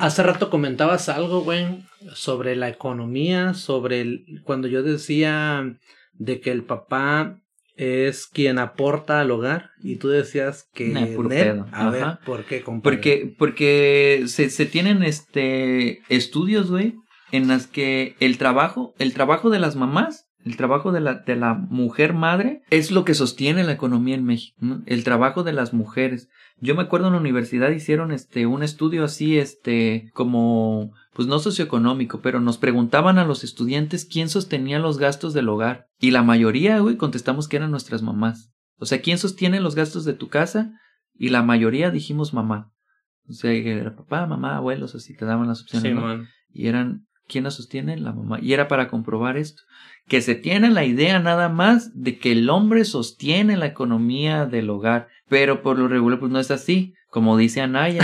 [0.00, 1.84] Hace rato comentabas algo, güey,
[2.14, 5.76] sobre la economía, sobre el, cuando yo decía
[6.14, 7.38] de que el papá
[7.76, 11.66] es quien aporta al hogar y tú decías que Nah, puro Ned- pedo.
[11.72, 12.20] a ver, Ajá.
[12.24, 12.96] ¿por qué, compadre?
[12.96, 16.94] Porque, porque se, se tienen este estudios, güey,
[17.32, 21.34] en las que el trabajo, el trabajo de las mamás, el trabajo de la, de
[21.36, 24.82] la mujer madre, es lo que sostiene la economía en México, ¿no?
[24.86, 26.28] El trabajo de las mujeres.
[26.58, 31.38] Yo me acuerdo en la universidad hicieron este un estudio así, este, como, pues no
[31.38, 35.86] socioeconómico, pero nos preguntaban a los estudiantes quién sostenía los gastos del hogar.
[35.98, 38.52] Y la mayoría, güey, contestamos que eran nuestras mamás.
[38.78, 40.78] O sea, ¿quién sostiene los gastos de tu casa?
[41.14, 42.70] Y la mayoría dijimos mamá.
[43.30, 45.90] O sea, era papá, mamá, abuelos, así te daban las opciones.
[45.90, 46.02] Sí, ¿no?
[46.02, 46.28] man.
[46.50, 47.96] Y eran, ¿quién la sostiene?
[47.96, 48.38] La mamá.
[48.42, 49.62] Y era para comprobar esto.
[50.06, 54.68] Que se tiene la idea nada más de que el hombre sostiene la economía del
[54.68, 55.08] hogar.
[55.30, 56.92] Pero por lo regular, pues no es así.
[57.16, 58.02] Como dice Anaya,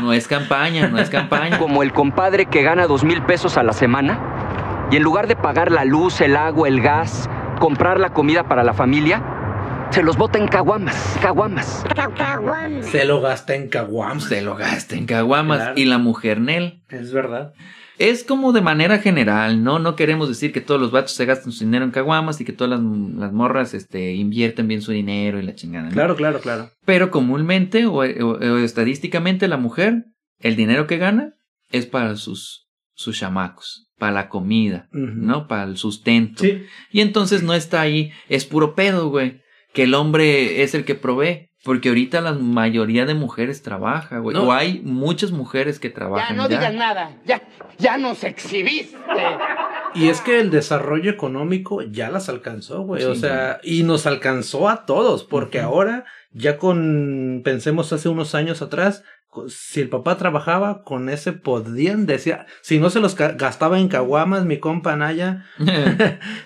[0.00, 1.58] no es campaña, no es campaña.
[1.58, 5.34] Como el compadre que gana dos mil pesos a la semana y en lugar de
[5.34, 9.20] pagar la luz, el agua, el gas, comprar la comida para la familia,
[9.90, 11.84] se los bota en caguamas, caguamas.
[12.82, 14.24] Se lo gasta en caguams.
[14.26, 15.58] Se lo gasta en caguamas.
[15.58, 15.74] Claro.
[15.74, 16.84] Y la mujer Nel.
[16.88, 17.54] Es verdad.
[18.10, 19.78] Es como de manera general, ¿no?
[19.78, 22.52] No queremos decir que todos los vatos se gastan su dinero en caguamas y que
[22.52, 22.80] todas las,
[23.16, 25.86] las morras este, invierten bien su dinero y la chingada.
[25.88, 25.92] ¿no?
[25.92, 26.70] Claro, claro, claro.
[26.84, 30.04] Pero comúnmente o, o- o estadísticamente la mujer,
[30.40, 31.34] el dinero que gana
[31.70, 34.88] es para sus, sus chamacos, para la comida.
[34.92, 35.46] ¿no?
[35.46, 36.42] Para el sustento.
[36.42, 36.62] Sí.
[36.90, 39.40] Y entonces no está ahí, es puro pedo, güey.
[39.72, 41.48] Que el hombre es el que provee.
[41.64, 44.36] Porque ahorita la mayoría de mujeres trabaja, güey.
[44.36, 44.44] No.
[44.44, 46.36] O hay muchas mujeres que trabajan.
[46.36, 47.42] Ya no digas nada, ya,
[47.78, 48.96] ya nos exhibiste.
[49.94, 53.02] Y es que el desarrollo económico ya las alcanzó, güey.
[53.02, 58.34] Sí, o sea, y nos alcanzó a todos, porque ahora, ya con, pensemos hace unos
[58.34, 59.04] años atrás,
[59.48, 64.44] si el papá trabajaba, con ese podían, decía, si no se los gastaba en caguamas,
[64.46, 65.44] mi compa Naya,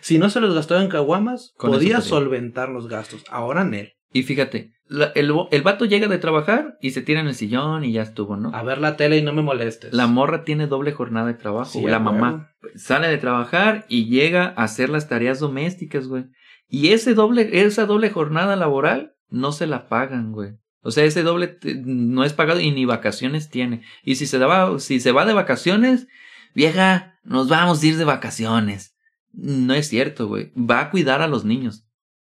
[0.01, 2.01] si no se los gastaba en caguamas, podía podía.
[2.01, 3.25] solventar los gastos.
[3.31, 3.95] Ahora Nel.
[4.13, 7.85] Y fíjate, la- el, el vato llega de trabajar y se tira en el sillón
[7.85, 8.55] y ya estuvo, ¿no?
[8.55, 9.93] A ver la tele y no me molestes.
[9.93, 12.51] La morra tiene doble jornada de trabajo, Sí, güey, a la mamá.
[12.77, 16.27] Sale de trabajar y llega a hacer las tareas domésticas, güey.
[16.69, 20.53] Y ese doble, esa doble jornada laboral no se la pagan, güey.
[20.83, 23.83] O sea, ese doble no es pagado y ni vacaciones tiene.
[24.05, 26.07] Y si se daba, si se va de vacaciones,
[26.55, 28.95] vieja, nos vamos a ir de vacaciones.
[29.33, 30.53] No es cierto, güey.
[30.57, 31.86] Va a cuidar a los niños.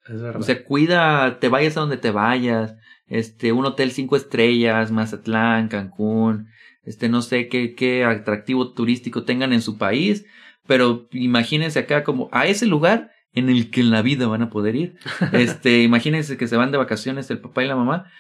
[0.10, 0.42] Es verdad.
[0.42, 2.76] O sea, cuida, te vayas a donde te vayas,
[3.08, 6.50] este, un hotel cinco estrellas, Mazatlán, Cancún,
[6.84, 10.26] este, no sé qué, qué atractivo turístico tengan en su país,
[10.66, 14.50] pero imagínense acá como a ese lugar en el que en la vida van a
[14.50, 14.98] poder ir.
[15.34, 18.12] Este, imagínense que se van de vacaciones el papá y la mamá,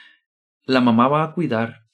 [0.65, 1.86] la mamá va a cuidar.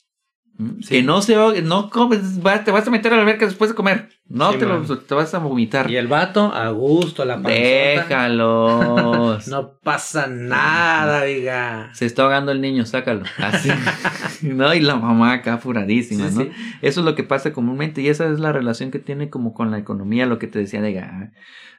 [0.81, 0.87] Sí.
[0.97, 2.19] Que no se, no comes,
[2.63, 4.09] te vas a meter a la alberca después de comer.
[4.27, 5.89] No Sí, te, lo- te vas a vomitar.
[5.89, 7.53] y el vato, a gusto, la panzota.
[7.53, 9.47] Déjalos.
[9.47, 11.89] No pasa nada, diga.
[11.93, 13.23] Se está ahogando el niño, sácalo.
[13.39, 13.69] Así.
[14.43, 14.73] ¿No?
[14.73, 16.41] Y la mamá acá furadísima, Sí, ¿no?
[16.43, 16.51] sí.
[16.81, 19.71] Eso es lo que pasa comúnmente y esa es la relación que tiene como con
[19.71, 21.31] la economía, lo que te decía de, ah,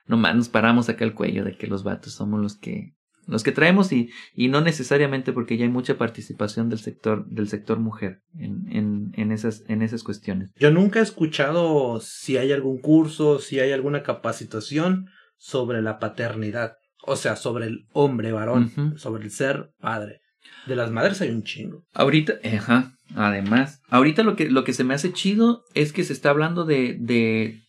[0.07, 2.95] nomás nos paramos acá el cuello de que los vatos somos los que
[3.27, 7.49] los que traemos y, y no necesariamente porque ya hay mucha participación del sector del
[7.49, 10.51] sector mujer en, en, en esas en esas cuestiones.
[10.57, 15.07] Yo nunca he escuchado si hay algún curso, si hay alguna capacitación
[15.37, 16.75] sobre la paternidad.
[17.07, 20.21] O sea, sobre el hombre varón, sobre el ser padre.
[20.67, 21.85] De las madres hay un chingo.
[21.93, 26.15] Ahorita, ajá, además, ahorita lo que, lo que se me hace chido es que se
[26.15, 27.61] está hablando de, de,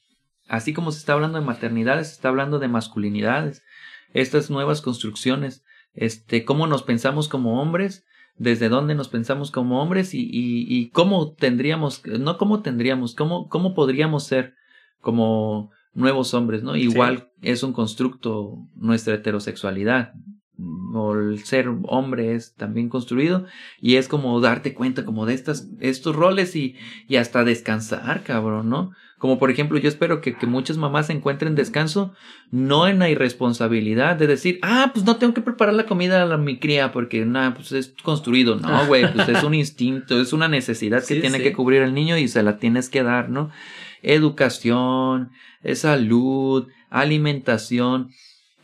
[0.47, 3.61] así como se está hablando de maternidades, se está hablando de masculinidades,
[4.13, 8.05] estas nuevas construcciones, este, cómo nos pensamos como hombres,
[8.37, 13.47] desde dónde nos pensamos como hombres y, y, y cómo tendríamos, no cómo tendríamos, cómo,
[13.47, 14.55] cómo podríamos ser
[14.99, 16.75] como nuevos hombres, ¿no?
[16.75, 20.13] Igual es un constructo nuestra heterosexualidad,
[20.93, 23.45] o el ser hombre es también construido
[23.81, 26.75] y es como darte cuenta como de estas estos roles y,
[27.09, 31.55] y hasta descansar cabrón no como por ejemplo yo espero que, que muchas mamás encuentren
[31.55, 32.13] descanso
[32.51, 36.25] no en la irresponsabilidad de decir ah pues no tengo que preparar la comida a
[36.25, 40.31] la- mi cría porque nada pues es construido no güey pues es un instinto es
[40.31, 41.43] una necesidad que Sí, tiene sí.
[41.43, 43.49] que cubrir el niño y se la tienes que dar no
[44.03, 45.31] educación
[45.63, 48.09] eh, salud alimentación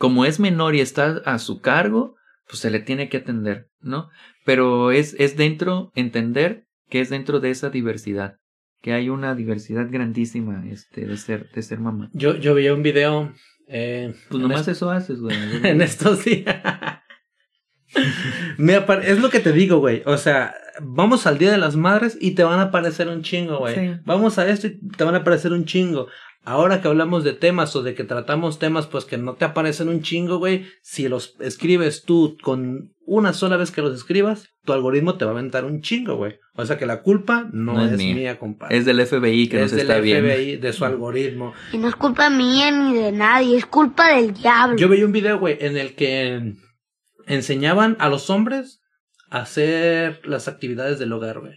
[0.02, 2.16] como es menor y está a su cargo,
[2.48, 4.08] pues se le tiene que atender, ¿no?
[4.44, 8.38] Pero es, es dentro, entender que es dentro de esa diversidad,
[8.80, 12.10] que hay una diversidad grandísima este, de, ser, de ser mamá.
[12.14, 13.32] Yo, yo veía un video.
[13.68, 15.36] Eh, Pues nomás eso haces, güey.
[15.62, 16.60] en estos días.
[18.58, 20.02] Me es lo que te digo, güey.
[20.04, 23.58] O sea, vamos al Día de las Madres y te van a aparecer un chingo,
[23.58, 23.74] güey.
[23.74, 24.00] Sí.
[24.04, 26.06] Vamos a esto y te van a aparecer un chingo.
[26.44, 29.88] Ahora que hablamos de temas o de que tratamos temas pues que no te aparecen
[29.88, 34.72] un chingo, güey, si los escribes tú con una sola vez que los escribas, tu
[34.72, 36.40] algoritmo te va a aventar un chingo, güey.
[36.56, 38.14] O sea que la culpa no, No es es, mía.
[38.16, 38.76] mía, compadre.
[38.76, 40.28] Es del FBI que Es nos del está viendo.
[40.32, 41.52] FBI, de su algoritmo.
[41.72, 44.76] Y no es culpa mía ni de nadie, es culpa del diablo.
[44.76, 46.54] Yo veía un video, güey, en el que
[47.26, 48.81] enseñaban a los hombres
[49.40, 51.54] hacer las actividades del hogar, güey.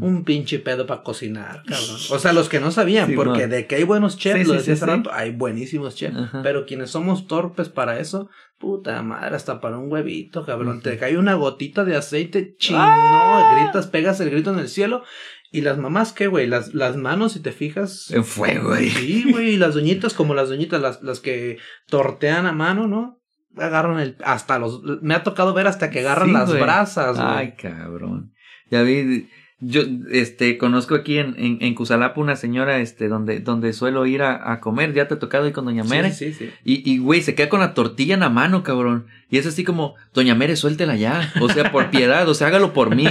[0.00, 1.96] Un pinche pedo para cocinar, cabrón.
[2.10, 3.50] O sea, los que no sabían, Sí, porque man.
[3.50, 6.16] de que hay buenos chefs, Sí, lo decía sí, hace rato, hay buenísimos chefs.
[6.16, 6.42] Ajá.
[6.42, 8.28] Pero quienes somos torpes para eso,
[8.58, 10.80] puta madre, hasta para un huevito, cabrón.
[10.82, 13.60] Te cae una gotita de aceite, chingón, ¡Ah!
[13.62, 15.04] gritas, pegas el grito en el cielo.
[15.52, 16.48] Y las mamás, ¿qué, güey?
[16.48, 18.10] Las, las manos, si te fijas.
[18.10, 18.88] En fuego, güey.
[18.90, 23.19] Sí, güey, y las doñitas, como las doñitas, las, las que tortean a mano, ¿no?
[23.56, 27.28] Agarran el, hasta los, me ha tocado ver hasta que agarran Sí, las brasas, güey.
[27.28, 28.32] Ay, cabrón.
[28.70, 29.28] Ya vi,
[29.60, 34.22] yo, este, conozco aquí en, en, en Cusalapa una señora, este, donde, donde suelo ir
[34.22, 34.94] a, a comer.
[34.94, 36.12] Ya te ha tocado ir con Doña Mere.
[36.12, 36.50] Sí, sí, sí.
[36.64, 39.06] Y, y, güey, se queda con la tortilla en la mano, cabrón.
[39.30, 41.32] Y es así como, Doña Mere, suéltela ya.
[41.40, 43.04] O sea, por piedad, o sea, hágalo por mí.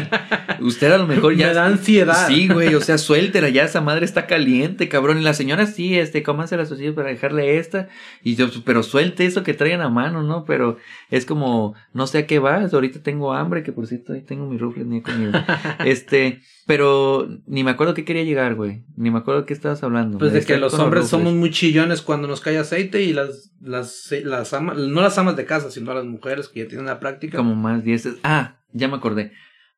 [0.59, 1.47] Usted a lo mejor ya.
[1.47, 2.27] Me da ansiedad.
[2.27, 5.19] Sí, güey, o sea, suéltela ya, esa madre está caliente, cabrón.
[5.19, 7.87] Y la señora sí, este, cómanse las tortillas para dejarle esta.
[8.21, 10.43] Y yo, pero suelte eso que traigan a mano, ¿no?
[10.43, 10.77] Pero
[11.09, 14.45] es como, no sé a qué vas, ahorita tengo hambre, que por cierto ahí tengo
[14.45, 15.31] mi rufles ni he comido.
[15.85, 18.83] este, pero ni me acuerdo qué quería llegar, güey.
[18.95, 20.17] Ni me acuerdo qué estabas hablando.
[20.17, 24.07] Pues de que los hombres somos muy chillones cuando nos cae aceite y las, las,
[24.23, 27.37] las amas, no las amas de casa, sino las mujeres que ya tienen la práctica.
[27.37, 28.15] Como más dieces.
[28.23, 29.31] Ah, ya me acordé.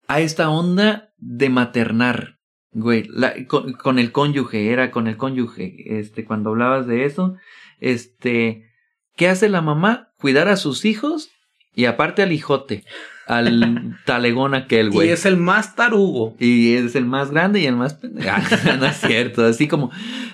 [0.07, 2.39] A esta onda de maternar,
[2.71, 7.35] güey, la- con, con el cónyuge, era con el cónyuge, este, cuando hablabas de eso,
[7.79, 8.69] este,
[9.15, 10.13] ¿qué hace la mamá?
[10.17, 11.31] Cuidar a sus hijos
[11.73, 12.83] y aparte al hijote,
[13.31, 15.09] al talegón aquel, y güey.
[15.09, 16.35] es el más tarugo.
[16.39, 18.29] Y es el más grande y el más pendejo.
[18.31, 19.45] Ah, no es cierto.
[19.45, 19.91] Así como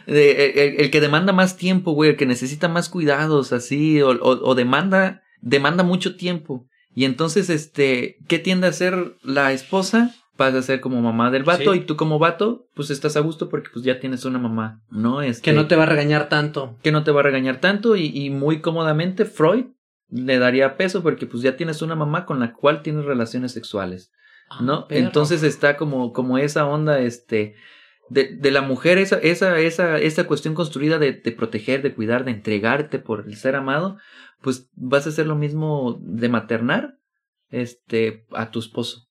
[0.08, 4.10] eh, el, el que demanda más tiempo, güey, el que necesita más cuidados, así, o,
[4.10, 6.66] o- o demanda, demanda mucho tiempo.
[6.96, 10.16] Y entonces, este, ¿qué tiende a hacer la esposa?
[10.36, 11.80] Pasa a ser como mamá del vato Sí.
[11.80, 15.24] y tú como vato, pues estás a gusto porque pues ya tienes una mamá, ¿no?
[15.24, 16.78] Este, Que no te va a regañar tanto.
[16.84, 19.66] que no te va a regañar tanto y, y muy cómodamente Freud
[20.10, 24.12] le daría peso porque pues ya tienes una mamá con la cual tienes relaciones sexuales.
[24.62, 24.88] ¿no?
[24.88, 25.02] perro.
[25.06, 27.56] Entonces está como, como esa onda, este,
[28.10, 32.24] de, de la mujer, esa, esa, esa, esa cuestión construida de, de proteger, de cuidar,
[32.24, 33.98] de entregarte por el ser amado,
[34.42, 36.94] pues vas a hacer lo mismo de maternar,
[37.50, 39.08] este, a tu esposo,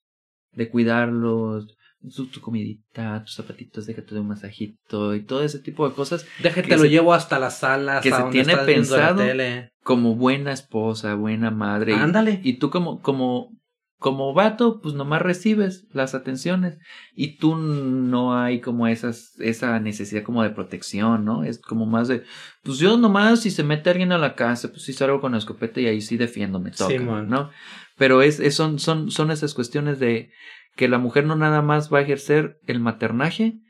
[0.53, 1.77] de cuidarlos,
[2.09, 6.25] su, tu comidita, tus zapatitos, déjate de un masajito y todo ese tipo de cosas
[6.43, 9.17] Déjate lo se- llevo hasta la sala, que hasta se donde tiene estás la pensado
[9.25, 9.73] tele.
[9.87, 11.95] Como buena esposa, buena madre.
[11.95, 12.41] Ándale.
[12.43, 13.57] y tú como, como,
[13.99, 16.77] como vato, pues nomás recibes las atenciones.
[17.15, 21.45] Y tú no hay como esas, esa necesidad como de protección, ¿no?
[21.45, 22.25] Es como más de,
[22.65, 25.39] pues yo nomás si se mete alguien a la casa, pues sí salgo con la
[25.39, 27.29] escopeta y ahí sí defiendo, me toca, Simón.
[27.29, 27.51] ¿no?
[27.97, 30.31] Pero es, es- son, son, son esas cuestiones de
[30.75, 33.61] que la mujer no nada más va a ejercer el maternaje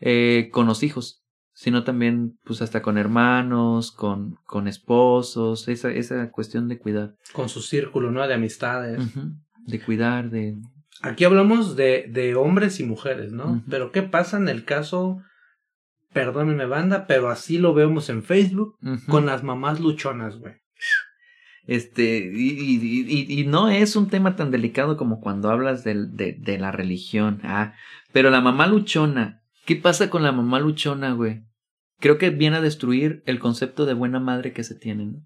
[0.00, 1.22] eh, con los hijos,
[1.60, 7.16] sino también pues hasta con hermanos, con, con esposos, esa, esa cuestión de cuidar.
[7.34, 8.26] Con su círculo, ¿no?
[8.26, 9.02] De amistades.
[9.66, 10.56] De cuidar, de...
[11.02, 13.62] Aquí hablamos de, de hombres y mujeres, ¿no?
[13.68, 15.18] Pero ¿qué pasa en el caso,
[16.14, 20.54] perdónenme banda, pero así lo vemos en Facebook, con las mamás luchonas, güey?
[21.66, 25.94] Este, y, y, y, y no es un tema tan delicado como cuando hablas de,
[25.94, 27.40] de la religión.
[27.44, 27.74] Ah,
[28.14, 31.42] pero la mamá luchona, ¿qué pasa con la mamá luchona, güey?
[32.00, 35.24] Creo que viene a destruir el concepto de buena madre que se tiene, ¿no?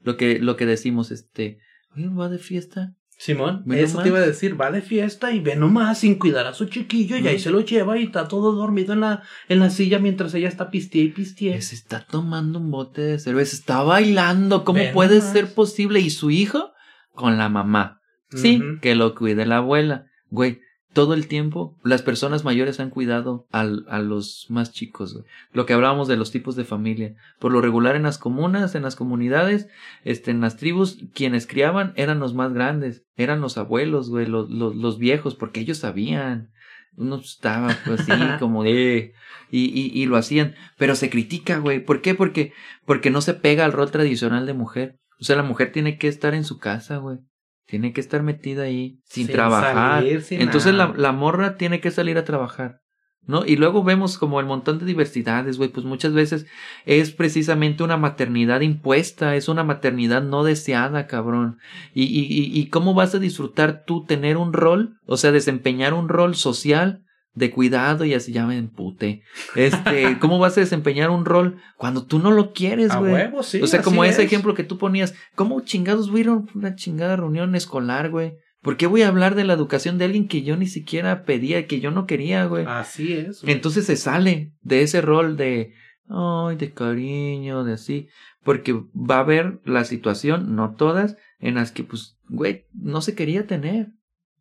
[0.00, 1.58] Lo que, lo que decimos, este,
[1.94, 2.94] oye, va de fiesta.
[3.18, 4.02] Simón, eso nomás.
[4.02, 7.16] te iba a decir, va de fiesta y ve nomás sin cuidar a su chiquillo
[7.16, 10.34] y ahí se lo lleva y está todo dormido en la, en la silla mientras
[10.34, 11.60] ella está pistie y pistie.
[11.62, 15.32] Se está tomando un bote de cerveza, está bailando, ¿cómo puede nomás.
[15.32, 16.00] ser posible?
[16.00, 16.72] ¿Y su hijo?
[17.12, 18.02] Con la mamá.
[18.30, 20.06] Sí, que lo cuide la abuela.
[20.28, 20.60] Güey,
[20.96, 25.12] todo el tiempo las personas mayores han cuidado al, a los más chicos.
[25.12, 25.26] güey.
[25.52, 27.16] Lo que hablábamos de los tipos de familia.
[27.38, 29.68] Por lo regular en las comunas, en las comunidades,
[30.04, 33.04] este, en las tribus, quienes criaban eran los más grandes.
[33.14, 36.50] Eran los abuelos, güey, los, los, los viejos, porque ellos sabían.
[36.96, 39.12] Uno estaba pues así como de...
[39.50, 40.54] Y, y, y lo hacían.
[40.78, 41.84] Pero se critica, güey.
[41.84, 42.14] ¿Por qué?
[42.14, 42.54] Porque,
[42.86, 44.98] porque no se pega al rol tradicional de mujer.
[45.20, 47.18] O sea, la mujer tiene que estar en su casa, güey.
[47.66, 50.02] Tiene que estar metida ahí sin, Sin trabajar.
[50.02, 52.80] salir, sin Entonces la, morra tiene que salir a trabajar.
[53.28, 53.44] ¿No?
[53.44, 56.46] Y luego vemos como el montón de diversidades, güey, pues muchas veces
[56.84, 61.58] es precisamente una maternidad impuesta, es una maternidad no deseada, cabrón.
[61.92, 65.92] Y, y, y, y cómo vas a disfrutar tú tener un rol, o sea, desempeñar
[65.92, 67.05] un rol social
[67.36, 69.22] de cuidado y así ya me emputé.
[69.54, 73.12] Este, ¿cómo vas a desempeñar un rol cuando tú no lo quieres, A güey?
[73.12, 74.26] huevo, sí, o sea, como ese es.
[74.26, 78.34] ejemplo que tú ponías, ¿cómo chingados voy a ir a una chingada reunión escolar, güey?
[78.62, 81.66] ¿Por qué voy a hablar de la educación de alguien que yo ni siquiera pedía,
[81.68, 82.64] que yo no quería, güey?
[82.66, 83.44] Así es.
[83.46, 85.74] Entonces se sale de ese rol de,
[86.08, 88.08] ay, de cariño, de así,
[88.42, 93.14] porque va a haber la situación, no todas, en las que, pues, güey, no se
[93.14, 93.92] quería tener,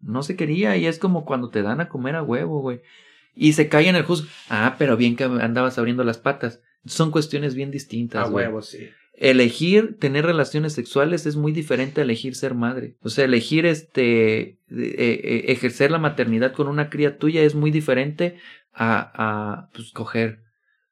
[0.02, 2.82] no se quería, y es como cuando te dan a comer a huevo, güey,
[3.36, 7.12] y se cae en el juzgo, ah, pero bien que andabas abriendo las patas, son
[7.12, 8.46] cuestiones bien distintas, a güey.
[8.46, 8.90] huevo, sí.
[9.18, 12.98] Elegir tener relaciones sexuales es muy diferente a elegir ser madre.
[13.02, 17.72] O sea, elegir este eh, eh, ejercer la maternidad con una cría tuya es muy
[17.72, 18.36] diferente
[18.74, 20.42] a, a pues coger.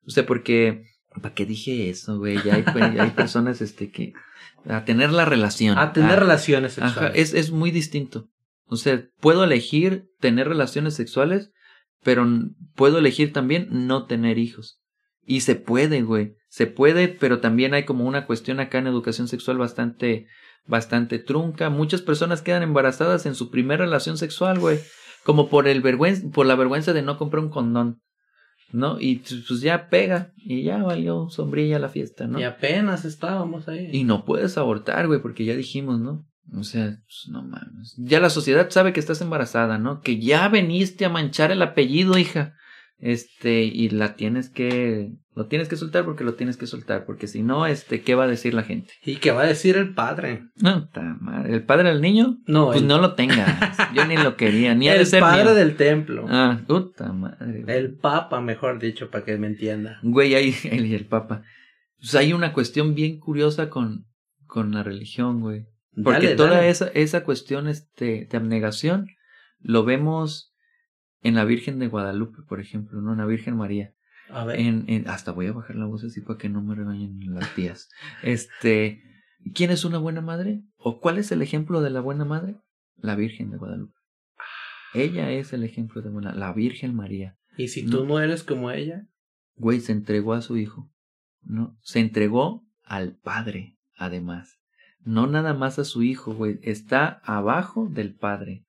[0.08, 0.86] O sea, porque
[1.22, 2.38] ¿para qué dije eso, güey?
[2.46, 2.64] Ya hay,
[2.98, 4.14] hay personas este que
[4.70, 5.78] a tener la relación.
[5.78, 7.20] A tener Ah, relaciones Ajá, sexuales.
[7.20, 8.30] es, es muy distinto.
[8.66, 11.52] O sea, puedo elegir tener relaciones sexuales,
[12.04, 12.28] pero
[12.76, 14.82] puedo elegir también no tener hijos.
[15.26, 16.36] Y se puede, güey.
[16.50, 20.28] Se puede, pero también hay como una cuestión acá en educación sexual bastante,
[20.66, 21.70] bastante trunca.
[21.70, 24.80] Muchas personas quedan embarazadas en su primera relación sexual, güey.
[25.24, 28.02] Como por el vergüenza, por la vergüenza de no comprar un condón.
[28.72, 29.00] ¿No?
[29.00, 30.34] Y pues ya pega.
[30.36, 32.40] Y ya valió sombrilla la fiesta, ¿no?
[32.40, 33.90] Y apenas estábamos ahí.
[33.92, 36.26] Y no puedes abortar, güey, porque ya dijimos, ¿no?
[36.52, 37.96] O sea, pues, no mames.
[37.98, 40.02] Ya la sociedad sabe que estás embarazada, ¿no?
[40.02, 42.54] Que ya veniste a manchar el apellido, hija.
[43.00, 47.28] Este, y la tienes que, lo tienes que soltar porque lo tienes que soltar, porque
[47.28, 48.94] si no, este, ¿qué va a decir la gente?
[49.04, 50.46] ¿Y qué va a decir el padre?
[50.56, 50.90] No,
[51.20, 51.54] madre.
[51.54, 52.38] ¿El padre del niño?
[52.46, 53.78] No, Pues el, no lo tengas.
[53.94, 55.54] Yo ni lo quería, ni ha de el ser padre mío.
[55.54, 56.26] del templo.
[56.30, 57.64] Ah, puta madre.
[57.64, 57.76] güey.
[57.78, 60.00] El papa, mejor dicho, para que me entienda.
[60.02, 61.44] Güey, ahí, y el papa.
[62.00, 64.06] Pues hay una cuestión bien curiosa con,
[64.46, 65.66] con la religión, güey.
[65.96, 66.70] Porque Dale, toda dale.
[66.70, 69.10] esa, esa cuestión este, de abnegación
[69.60, 70.54] lo vemos
[71.22, 73.12] en la Virgen de Guadalupe, por ejemplo, ¿no?
[73.14, 73.94] En la Virgen María.
[74.30, 74.60] A ver.
[74.60, 77.54] En, en- hasta voy a bajar la voz así para que no me regañen las
[77.56, 77.90] tías.
[78.24, 79.04] Este,
[79.54, 80.62] ¿quién es una buena madre?
[80.78, 82.56] ¿O cuál es el ejemplo de la buena madre?
[82.98, 83.94] La Virgen de Guadalupe.
[84.94, 87.38] Ella es el ejemplo de buena, la Virgen María.
[87.58, 89.08] ¿Y si tú no eres como ella?
[89.56, 90.90] Güey, se entregó a su hijo.
[91.42, 91.78] ¿No?
[91.82, 94.60] Se entregó al padre, además.
[95.06, 96.60] No nada más a su hijo, güey.
[96.64, 98.64] Está abajo del padre.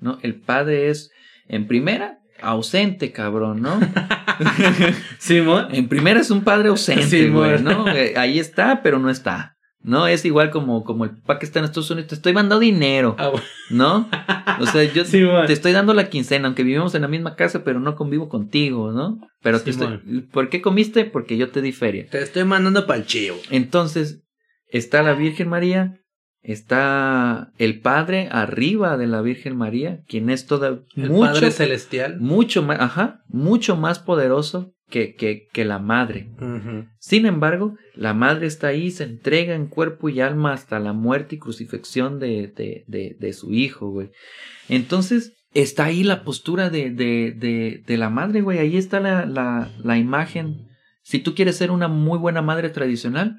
[0.00, 0.18] ¿No?
[0.22, 1.10] El padre es,
[1.48, 3.78] en primera, ausente, cabrón, ¿no?
[5.18, 5.68] Simón.
[5.72, 7.62] en primera es un padre ausente, güey.
[7.62, 7.86] ¿no?
[7.94, 9.56] Eh, Ahí está, pero no está.
[9.82, 12.08] No, es igual como, como el papá que está en Estados Unidos.
[12.10, 13.46] Te estoy mandando dinero, Ah, bueno.
[13.70, 14.10] ¿no?
[14.60, 17.80] O sea, yo te estoy dando la quincena, aunque vivimos en la misma casa, pero
[17.80, 19.18] no convivo contigo, ¿no?
[19.42, 19.98] Pero te estoy...
[20.32, 21.06] ¿Por qué comiste?
[21.06, 22.06] Porque yo te di feria.
[22.10, 23.36] Te estoy mandando para el chivo.
[23.48, 24.22] Entonces,
[24.70, 26.00] está la Virgen María,
[26.42, 32.20] está el Padre arriba de la Virgen María, quien es toda El mucho, Padre Celestial.
[32.20, 36.30] mucho más, ajá, mucho más poderoso que, que, que la Madre.
[36.98, 41.36] Sin embargo, la Madre está ahí, se entrega en cuerpo y alma hasta la muerte
[41.36, 44.10] y crucifixión de, de, de, de su hijo, güey.
[44.68, 48.58] Entonces, está ahí la postura de, de, de, de la Madre, güey.
[48.58, 50.68] Ahí está la, la, la imagen.
[51.02, 53.36] Si tú quieres ser una muy buena madre tradicional,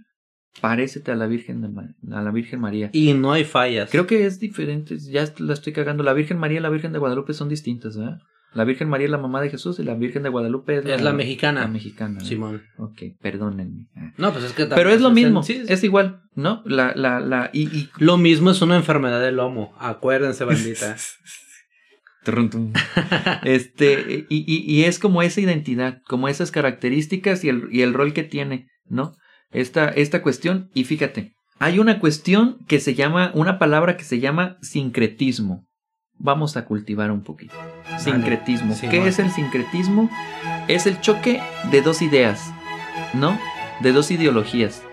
[0.59, 2.89] parécete a la Virgen, de a la Virgen María.
[2.93, 3.89] Y no hay fallas.
[3.89, 6.03] Creo que es diferente, ya la estoy cagando.
[6.03, 8.19] La Virgen María y la Virgen de Guadalupe son distintas, ¿verdad?
[8.53, 10.95] La Virgen María es la mamá de Jesús y la Virgen de Guadalupe es la,
[10.95, 11.61] Es la mexicana.
[11.61, 12.19] La mexicana.
[12.19, 12.63] Simón.
[12.77, 13.87] Ok, perdónenme.
[13.95, 14.11] Ah.
[14.17, 15.71] No, pues es que Pero es lo mismo, Sí, sí.
[15.71, 16.61] es igual, ¿no?
[16.65, 19.73] La, la, la, y, y Lo mismo es una enfermedad del lomo.
[19.79, 20.97] Acuérdense, bandita.
[23.43, 27.93] Este, y, y, y es como esa identidad, como esas características y el, y el
[27.93, 29.15] rol que tiene, ¿no?
[29.51, 34.19] Esta, esta cuestión, y fíjate, hay una cuestión que se llama, una palabra que se
[34.19, 35.67] llama sincretismo.
[36.17, 37.53] Vamos a cultivar un poquito.
[37.99, 38.75] Sincretismo.
[38.75, 40.09] Sí, ¿Qué es el sincretismo?
[40.67, 41.41] Es el choque
[41.71, 42.51] de dos ideas,
[43.13, 43.37] ¿no?
[43.81, 44.83] De dos ideologías.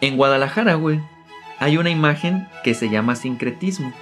[0.00, 1.00] En Guadalajara, güey,
[1.58, 3.92] hay una imagen que se llama sincretismo.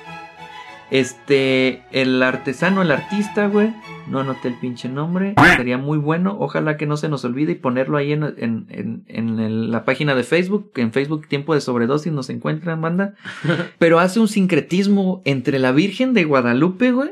[0.90, 3.72] Este, el artesano, el artista, güey.
[4.08, 5.34] No anoté el pinche nombre.
[5.56, 6.36] Sería muy bueno.
[6.40, 10.24] Ojalá que no se nos olvide y ponerlo ahí en, en, en, la página de
[10.24, 10.72] Facebook.
[10.74, 13.14] Que en Facebook Tiempo de Sobredosis nos encuentran, banda.
[13.78, 17.10] Pero hace un sincretismo entre la Virgen de Guadalupe, güey,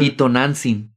[0.00, 0.94] y Tonantzin.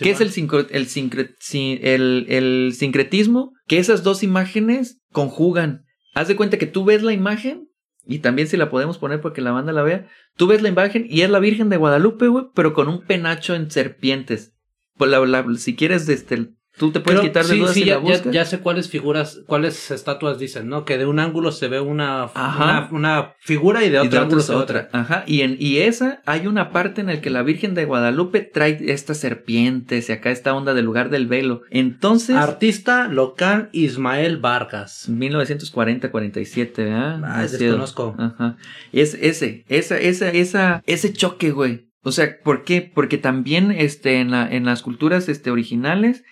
[0.00, 3.52] ¿Qué es el, sincro- el, sincre- si- el, el sincretismo?
[3.68, 5.84] Que esas dos imágenes conjugan.
[6.16, 7.68] Haz de cuenta que tú ves la imagen,
[8.06, 11.06] y también si la podemos poner porque la banda la vea, tú ves la imagen
[11.08, 14.54] y es la Virgen de Guadalupe, güey, pero con un penacho en serpientes.
[14.96, 17.86] Pues la- la- si quieres, este, Tú te puedes quitar de sí, dudas sí, si
[17.86, 18.32] ya, la buscas.
[18.32, 20.84] ya sé cuáles figuras, cuáles estatuas dicen, ¿no?
[20.84, 24.18] Que de un ángulo se ve una, una, una figura y de Y otro de
[24.18, 24.88] ángulo se otra.
[24.88, 25.00] otra.
[25.00, 25.24] Ajá.
[25.26, 28.78] Y en y esa hay una parte en la que la Virgen de Guadalupe trae
[28.88, 31.62] estas serpientes y acá esta onda del lugar del velo.
[31.70, 35.08] Entonces, Artista local Ismael Vargas.
[35.08, 37.20] 1940-47, ¿verdad?
[37.24, 38.16] Ah, desconozco.
[38.18, 38.56] Ajá.
[38.92, 41.88] Es ese, esa, esa, esa, ese choque, güey.
[42.02, 42.90] O sea, ¿por qué?
[42.94, 46.22] Porque también, este, en la, en las culturas, este, originales,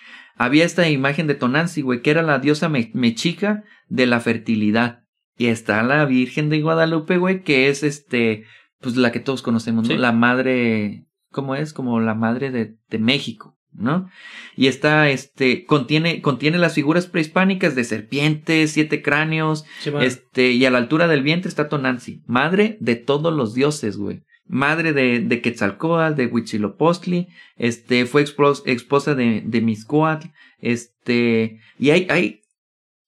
[0.43, 5.01] había esta imagen de Tonanzi, güey, que era la diosa me- mexica de la fertilidad.
[5.37, 8.45] Y está la Virgen de Guadalupe, güey, que es, este,
[8.81, 9.95] pues la que todos conocemos, ¿no?
[9.95, 9.99] Sí.
[10.01, 11.73] La madre, ¿cómo es?
[11.73, 13.57] Como la madre de, de México.
[13.75, 14.11] ¿no?
[14.55, 20.67] Y está, este, contiene, contiene las figuras prehispánicas de serpientes, siete cráneos, Sí, este, y
[20.67, 24.25] a la altura del vientre está Tonanzi, madre de todos los dioses, güey.
[24.55, 30.27] Madre de, de Quetzalcóatl, de Huitzilopochtli, este, fue expos- esposa de, de Mizcoatl,
[30.61, 32.41] este, y hay, hay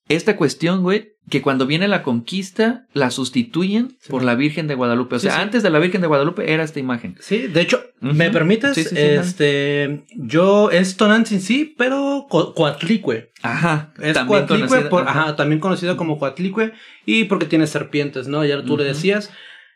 [0.09, 4.75] esta cuestión, güey, que cuando viene la conquista, la sustituyen Sí, por la Virgen de
[4.75, 5.17] Guadalupe.
[5.17, 5.41] O sea, sí.
[5.41, 7.17] antes de la Virgen de Guadalupe era esta imagen.
[7.21, 7.83] Sí, de hecho.
[8.01, 8.77] ¿me permites?
[8.93, 13.33] Este, yo, es Tonantzin sí, pero Co- Coatlicue.
[13.43, 13.93] Ajá.
[14.03, 15.23] Es Coatlicue, por- ajá.
[15.25, 16.73] ajá, también conocido como Coatlicue,
[17.07, 18.45] y porque tiene serpientes, ¿no?
[18.45, 19.31] Ya tú le decías.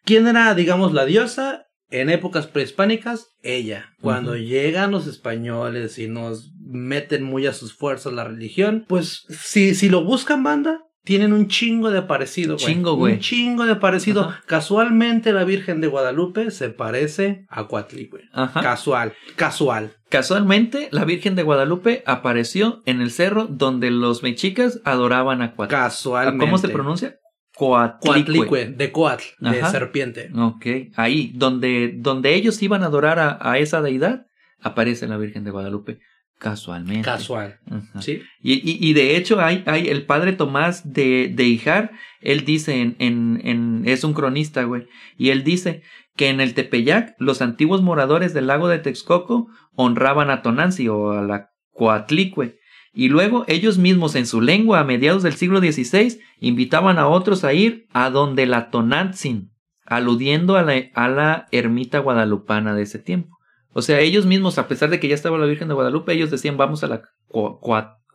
[0.05, 1.67] ¿Quién era, digamos, la diosa?
[1.91, 3.95] En épocas prehispánicas, ella.
[4.03, 9.75] Cuando llegan los españoles y nos meten muy a sus fuerzas la religión, pues si,
[9.75, 12.67] si lo buscan banda, tienen un chingo de parecido, güey.
[12.67, 13.15] Chingo, güey.
[13.15, 14.25] Un chingo de parecido.
[14.25, 14.43] Ajá.
[14.45, 18.25] Casualmente la Virgen de Guadalupe se parece a Coatlicue.
[18.35, 18.61] Ajá.
[18.61, 19.97] Casual, casual.
[20.11, 25.71] Casualmente, la Virgen de Guadalupe apareció en el cerro donde los mexicas adoraban a Coatl.
[25.71, 26.45] Casualmente.
[26.45, 27.17] ¿Cómo se pronuncia?
[27.59, 28.13] Coatlicue.
[28.47, 29.71] Coatlicue, de Coatl, de Ajá.
[29.73, 30.31] serpiente.
[30.37, 34.27] Ok, ahí, donde, donde ellos iban a adorar a, a esa deidad,
[34.61, 35.99] aparece la Virgen de Guadalupe,
[36.39, 37.03] casualmente.
[37.03, 37.59] Casual.
[37.69, 38.01] Ajá.
[38.01, 38.23] ¿Sí?
[38.41, 41.91] Y, y, y de hecho, hay, hay el padre Tomás de, de Ijar,
[42.21, 44.87] él dice en, en, en, es un cronista, güey,
[45.17, 45.83] y él dice
[46.17, 51.11] que en el Tepeyac, los antiguos moradores del lago de Texcoco honraban a Tonanzi o
[51.11, 52.57] a la Coatlicue.
[52.93, 57.45] Y luego ellos mismos en su lengua a mediados del siglo XVI invitaban a otros
[57.45, 59.51] a ir a donde la Tonantzin,
[59.87, 63.37] aludiendo a la, a la ermita guadalupana de ese tiempo.
[63.73, 66.31] O sea, ellos mismos, a pesar de que ya estaba la Virgen de Guadalupe, ellos
[66.31, 67.03] decían vamos a la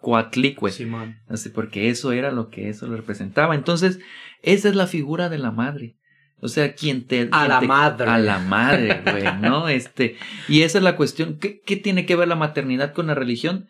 [0.01, 0.71] Coatlicue.
[0.71, 1.15] Simón.
[1.29, 3.55] Así, porque eso era lo que eso le representaba.
[3.55, 3.99] Entonces,
[4.41, 5.95] esa es la figura de la madre.
[6.41, 7.29] O sea, quien te...
[7.31, 8.09] A quien la te- madre.
[8.09, 9.69] A la madre, güey, ¿no?
[9.69, 10.17] Este,
[10.49, 11.37] y esa es la cuestión.
[11.39, 13.67] ¿Qué, qué tiene que ver la maternidad con la religión?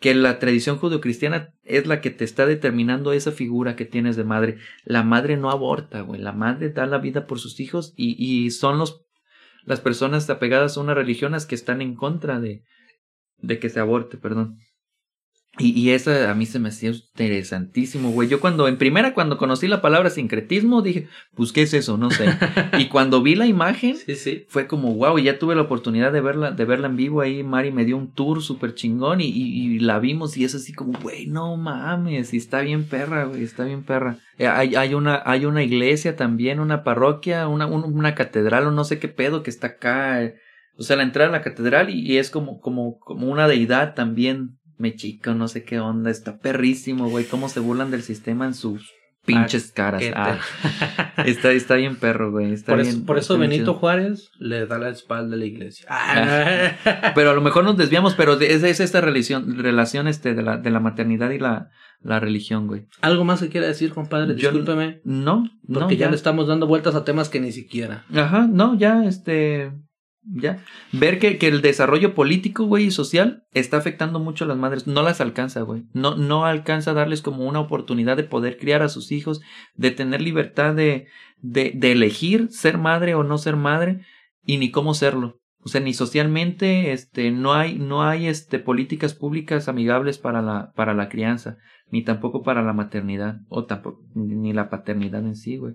[0.00, 4.24] Que la tradición judeocristiana es la que te está determinando esa figura que tienes de
[4.24, 4.58] madre.
[4.84, 6.20] La madre no aborta, güey.
[6.20, 9.04] La madre da la vida por sus hijos y, y son los,
[9.64, 12.62] las personas apegadas a una religión las que están en contra de,
[13.38, 14.58] de que se aborte, perdón.
[15.58, 18.28] Y, y esa a mí se me hacía interesantísimo, güey.
[18.28, 21.96] Yo cuando, en primera, cuando conocí la palabra sincretismo, dije, pues, ¿qué es eso?
[21.96, 22.26] No sé.
[22.78, 24.44] y cuando vi la imagen, Sí, sí.
[24.48, 27.42] fue como, wow, y ya tuve la oportunidad de verla, de verla en vivo ahí.
[27.42, 30.72] Mari me dio un tour súper chingón y, y- y la vimos y es así
[30.72, 34.18] como, güey, no mames, y está bien perra, güey, está bien perra.
[34.38, 38.70] Eh, hay, hay, una, hay una iglesia también, una parroquia, una, un- una catedral o
[38.72, 40.22] no sé qué pedo que está acá.
[40.22, 40.34] eh,
[40.78, 43.94] O sea, la entrada a la catedral y, y es como, como, como una deidad
[43.94, 48.54] también mexica, no sé qué onda, está perrísimo, güey, cómo se burlan del sistema en
[48.54, 48.92] sus
[49.24, 50.00] pinches caras.
[50.02, 50.16] Paquete.
[50.16, 50.38] Ah,
[51.26, 52.52] está, está bien perro, güey.
[52.52, 53.74] Está Por bien, eso, por eso Benito chido.
[53.74, 55.88] Juárez le da la espalda a la iglesia.
[57.14, 60.56] Pero a lo mejor nos desviamos, pero es, es esta relación, relación este de la,
[60.58, 61.70] de la maternidad y la,
[62.02, 62.86] la religión, güey.
[63.00, 64.28] ¿Algo más que quiera decir, compadre?
[64.36, 65.00] Yo- Discúlpeme.
[65.04, 68.04] No, Porque no, ya le estamos dando vueltas a temas que ni siquiera.
[68.14, 69.72] Ajá, no, ya, este,
[70.26, 70.64] ya.
[70.92, 74.86] Ver que, que el desarrollo político, güey, y social está afectando mucho a las madres.
[74.86, 75.84] No las alcanza, güey.
[75.92, 79.40] No, no alcanza a darles como una oportunidad de poder criar a sus hijos,
[79.74, 81.06] de tener libertad de,
[81.38, 84.00] de, de elegir ser madre o no ser madre,
[84.44, 85.40] y ni cómo serlo.
[85.60, 90.72] O sea, ni socialmente, este, no hay, no hay, este, políticas públicas amigables para la,
[90.76, 91.58] para la crianza,
[91.90, 95.74] ni tampoco para la maternidad, o tampoco, ni la paternidad en sí, güey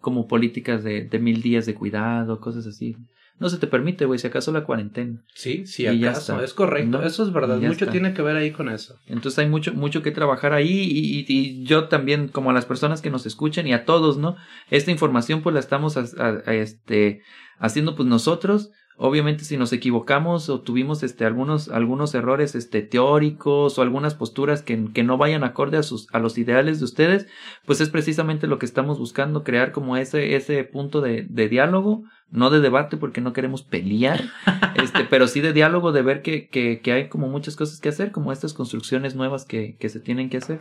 [0.00, 2.96] como políticas de, de mil días de cuidado, cosas así.
[3.40, 5.22] No se te permite, güey, si acaso la cuarentena.
[5.34, 6.40] Sí, Y ya acaso.
[6.42, 6.98] Es correcto.
[6.98, 7.04] ¿No?
[7.06, 7.58] Eso es verdad.
[7.58, 7.92] Mucho está.
[7.92, 8.96] tiene que ver ahí con eso.
[9.06, 12.66] Entonces hay mucho, mucho que trabajar ahí y, y- y yo también, como a las
[12.66, 14.36] personas que nos escuchan y a todos, ¿no?
[14.70, 17.22] Esta información pues la estamos a- a- a, este,
[17.58, 18.70] haciendo pues nosotros.
[18.98, 24.62] Obviamente si nos equivocamos o tuvimos este algunos algunos errores este teóricos o algunas posturas
[24.62, 27.26] que, que no vayan acorde a sus a los ideales de ustedes
[27.64, 32.02] pues es precisamente lo que estamos buscando crear como ese ese punto de, de diálogo
[32.30, 34.24] no de debate porque no queremos pelear
[34.74, 37.88] este pero sí de diálogo de ver que, que, que hay como muchas cosas que
[37.88, 40.60] hacer como estas construcciones nuevas que, que se tienen que hacer.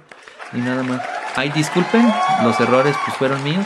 [0.54, 1.02] Y nada más.
[1.36, 2.06] Ay disculpen
[2.44, 3.66] los errores pues fueron míos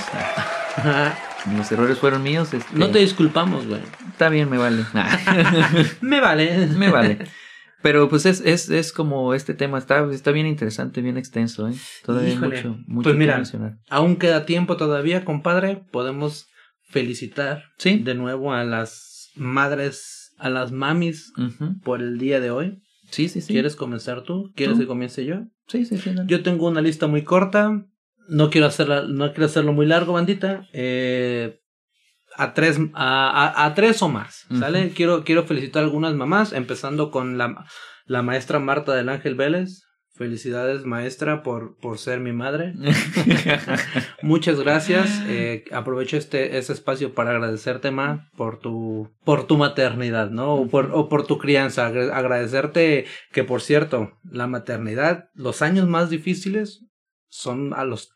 [1.57, 2.53] los errores fueron míos.
[2.53, 2.77] Este...
[2.77, 3.81] No te disculpamos, güey.
[4.11, 4.85] Está bien, me vale.
[6.01, 6.67] me vale.
[6.67, 7.17] me vale.
[7.81, 11.73] Pero pues es, es, es como este tema, está, está bien interesante, bien extenso, ¿eh?
[12.05, 12.57] Todavía Híjole.
[12.57, 13.77] mucho, mucho Pues mira, mencionar.
[13.89, 15.81] aún queda tiempo todavía, compadre.
[15.91, 16.45] Podemos
[16.89, 17.97] felicitar Sí.
[17.97, 21.33] de nuevo a las madres, a las mamis
[21.83, 22.81] por el día de hoy.
[23.09, 23.51] Sí, sí, sí.
[23.51, 24.51] ¿Quieres comenzar tú?
[24.55, 24.81] ¿Quieres Tú.
[24.81, 25.41] que comience yo?
[25.67, 26.11] Sí, sí, sí.
[26.13, 26.29] dale.
[26.29, 27.83] Yo tengo una lista muy corta.
[28.31, 30.65] No quiero hacerla, no quiero hacerlo muy largo, bandita.
[30.73, 31.59] Eh,
[32.37, 34.91] a tres, a, a- a tres o más, ¿sale?
[34.95, 37.65] Quiero, quiero felicitar a algunas mamás, empezando con la,
[38.05, 39.83] la maestra Marta del Ángel Vélez.
[40.13, 42.73] Felicidades, maestra, por, por ser mi madre.
[44.21, 45.21] Muchas gracias.
[45.27, 50.53] Eh, aprovecho este, este espacio para agradecerte, Ma, por tu, por tu maternidad, ¿no?
[50.55, 51.87] O por, o por tu crianza.
[51.87, 56.85] Agra- Agradecerte que, por cierto, la maternidad, los años más difíciles
[57.29, 58.11] son a los,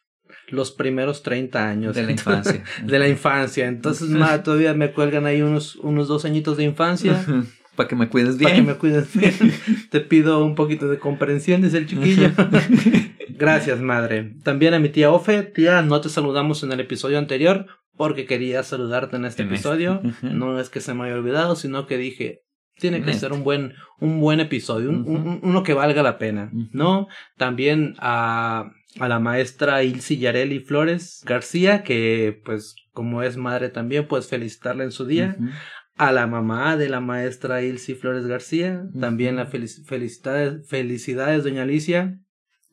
[0.49, 1.95] los primeros 30 años.
[1.95, 2.63] De la infancia.
[2.83, 3.67] de la infancia.
[3.67, 7.23] Entonces, Ma, todavía me cuelgan ahí unos, unos dos añitos de infancia.
[7.75, 8.51] Para que me cuides bien.
[8.51, 9.33] Para que me cuides bien.
[9.91, 12.31] Te pido un poquito de comprensión, dice el chiquillo.
[13.29, 14.33] Gracias, madre.
[14.43, 15.43] También a mi tía Ofe.
[15.43, 17.65] Tía, no te saludamos en el episodio anterior
[17.97, 19.67] porque quería saludarte en este En este.
[19.69, 20.01] episodio.
[20.21, 22.41] No es que se me haya olvidado, sino que dije,
[22.77, 25.11] tiene que ser un buen, un buen episodio, un- Ujú.
[25.13, 26.49] un- uno que valga la pena.
[26.71, 27.07] ¿no?
[27.37, 28.69] También a,
[28.99, 34.83] a la maestra Ilsi Yareli Flores García, que pues como es madre también, pues felicitarla
[34.83, 35.35] en su día
[35.97, 41.63] a la mamá de la maestra Ilsi Flores García, también la felici- felicidades, felicidades, doña
[41.63, 42.19] Alicia.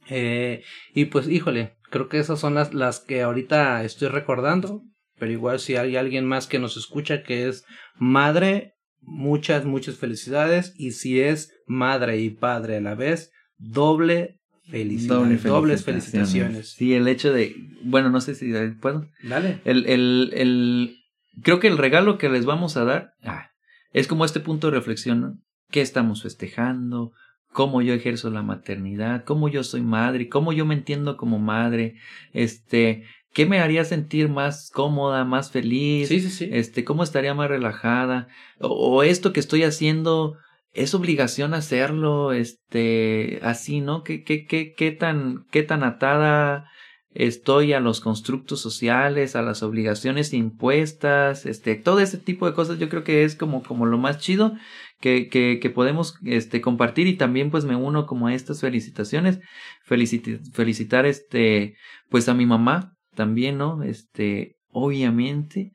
[0.09, 0.62] Eh,
[0.95, 4.83] y pues, híjole, creo que esas son las, las que ahorita estoy recordando,
[5.18, 7.64] pero igual si hay alguien más que nos escucha que es
[7.97, 10.73] madre, muchas, muchas felicidades.
[10.77, 14.41] Y si es madre y padre a la vez, doble
[14.71, 16.71] felicidades, dobles felicitaciones.
[16.71, 19.09] Sí, el hecho de, bueno, no sé si puedo.
[19.23, 19.61] Dale.
[19.65, 20.97] El, el, el,
[21.43, 23.51] creo que el regalo que les vamos a dar ah,
[23.93, 25.39] es como este punto de reflexión, ¿no?
[25.71, 27.13] ¿Qué estamos festejando?
[27.53, 29.25] ¿Cómo yo ejerzo la maternidad?
[29.25, 30.29] ¿Cómo yo soy madre?
[30.29, 31.97] ¿Cómo yo me entiendo como madre?
[32.33, 33.05] Este,
[33.35, 36.09] ¿qué me haría sentir más cómoda, más feliz?
[36.09, 36.49] Sí, sí, sí.
[36.51, 38.29] Este, ¿cómo estaría más relajada?
[38.59, 40.39] O, o esto que estoy haciendo
[40.73, 44.03] es obligación hacerlo, este, así, ¿no?
[44.05, 46.70] ¿Qué, qué, qué, qué tan, qué tan atada
[47.14, 52.79] estoy a los constructos sociales, a las obligaciones impuestas, este, todo ese tipo de cosas
[52.79, 54.55] yo creo que es como, como lo más chido
[55.01, 59.41] que, que, que podemos este, compartir y también pues me uno como a estas felicitaciones,
[59.85, 61.77] Felicit felicitar este,
[62.09, 63.83] pues a mi mamá también, ¿no?
[63.83, 65.73] Este, obviamente,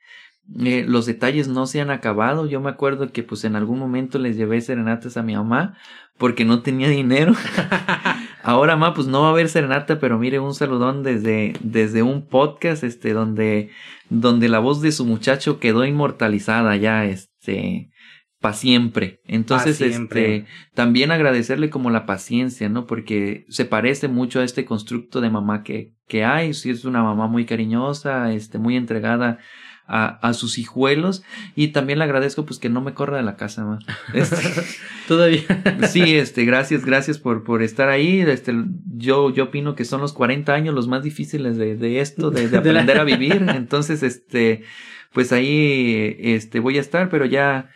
[0.60, 2.48] eh, los detalles no se han acabado.
[2.48, 5.78] Yo me acuerdo que pues en algún momento les llevé serenatas a mi mamá
[6.18, 7.34] porque no tenía dinero.
[8.44, 12.26] Ahora, mamá, pues no va a haber serenata, pero mire, un saludón desde, desde un
[12.26, 13.72] podcast, este, donde,
[14.10, 17.92] donde la voz de su muchacho quedó inmortalizada ya, este,
[18.40, 19.20] para siempre.
[19.26, 20.38] Entonces, Pa' siempre.
[20.38, 22.88] este, también agradecerle como la paciencia, ¿no?
[22.88, 26.54] Porque se parece mucho a este constructo de mamá que, que hay.
[26.54, 29.40] Sí, es una mamá muy cariñosa, este, muy entregada
[29.88, 31.24] a, a sus hijuelos.
[31.56, 33.80] Y también le agradezco, pues, que no me corra de la casa, mamá.
[34.14, 34.38] Este,
[35.08, 35.42] Todavía.
[35.90, 38.20] Sí, este, gracias, gracias por, por estar ahí.
[38.22, 38.54] Este,
[38.96, 42.46] yo, yo opino que son los 40 años los más difíciles de, de esto, de,
[42.58, 43.46] aprender a vivir.
[43.56, 44.64] Entonces, este,
[45.14, 47.70] pues ahí, este, voy a estar, pero ya,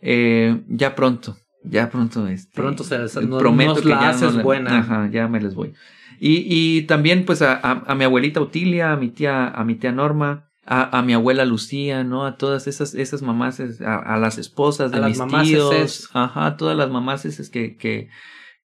[0.00, 2.50] eh, ya pronto, ya pronto, este.
[2.54, 4.78] Pronto se les- nos- prometo nos que la ya haces no buena.
[4.78, 5.74] Ajá, ya me les voy.
[6.20, 9.74] Y, y también, pues, a, a, a mi abuelita Utilia, a mi tía, a mi
[9.76, 12.26] tía Norma, a, a mi abuela Lucía, ¿no?
[12.26, 15.46] A todas esas, esas mamás, es- a, a las esposas de A las mis mamás
[15.48, 18.08] tíos, ajá, todas las mamás esas que, que,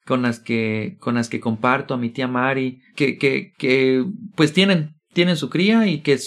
[0.05, 4.05] con las que, con las que comparto, a mi tía Mari, que, que, que,
[4.35, 6.19] pues tienen, tienen su cría y que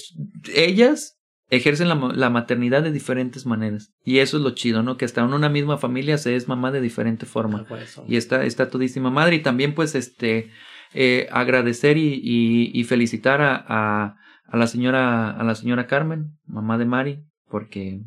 [0.54, 1.18] ellas
[1.50, 3.92] ejercen la, la maternidad de diferentes maneras.
[4.04, 4.96] Y eso es lo chido, ¿no?
[4.96, 7.64] Que hasta en una misma familia se es mamá de diferente forma.
[7.66, 8.04] Por eso.
[8.08, 9.36] Y está, está todísima madre.
[9.36, 10.50] Y también, pues, este,
[10.94, 14.16] eh, agradecer y, y, y felicitar a, a,
[14.48, 18.02] a la señora, a la señora Carmen, mamá de Mari, porque,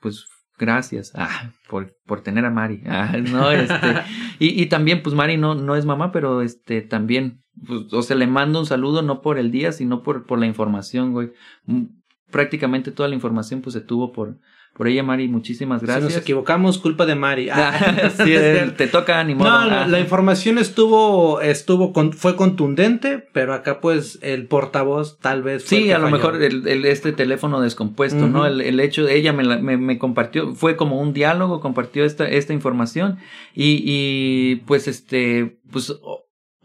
[0.00, 0.26] pues,
[0.58, 2.82] gracias, ah, por, por tener a Mari.
[2.86, 4.02] Ah, no, este,
[4.38, 8.16] y, y también, pues, Mari no, no es mamá, pero este, también, pues, o sea,
[8.16, 11.32] le mando un saludo no por el día, sino por, por la información, güey.
[11.66, 11.84] Mm,
[12.30, 14.38] Prácticamente toda la información, pues, se tuvo por,
[14.74, 16.04] Por ella, Mari, muchísimas Si gracias.
[16.14, 17.48] nos equivocamos, culpa de Mari.
[17.52, 18.32] Ah, Sí,
[18.76, 19.50] te toca ni modo.
[19.50, 19.86] No, la, Ah.
[19.86, 25.64] la información estuvo, estuvo, con- fue contundente, pero acá pues el portavoz tal vez.
[25.64, 26.16] fue Sí, a lo falló.
[26.16, 28.46] mejor el, el- este teléfono descompuesto, ¿no?
[28.46, 32.04] El, el hecho de ella me, la- me, me compartió, fue como un diálogo, compartió
[32.04, 33.18] esta, esta información
[33.54, 35.94] y, y pues este, pues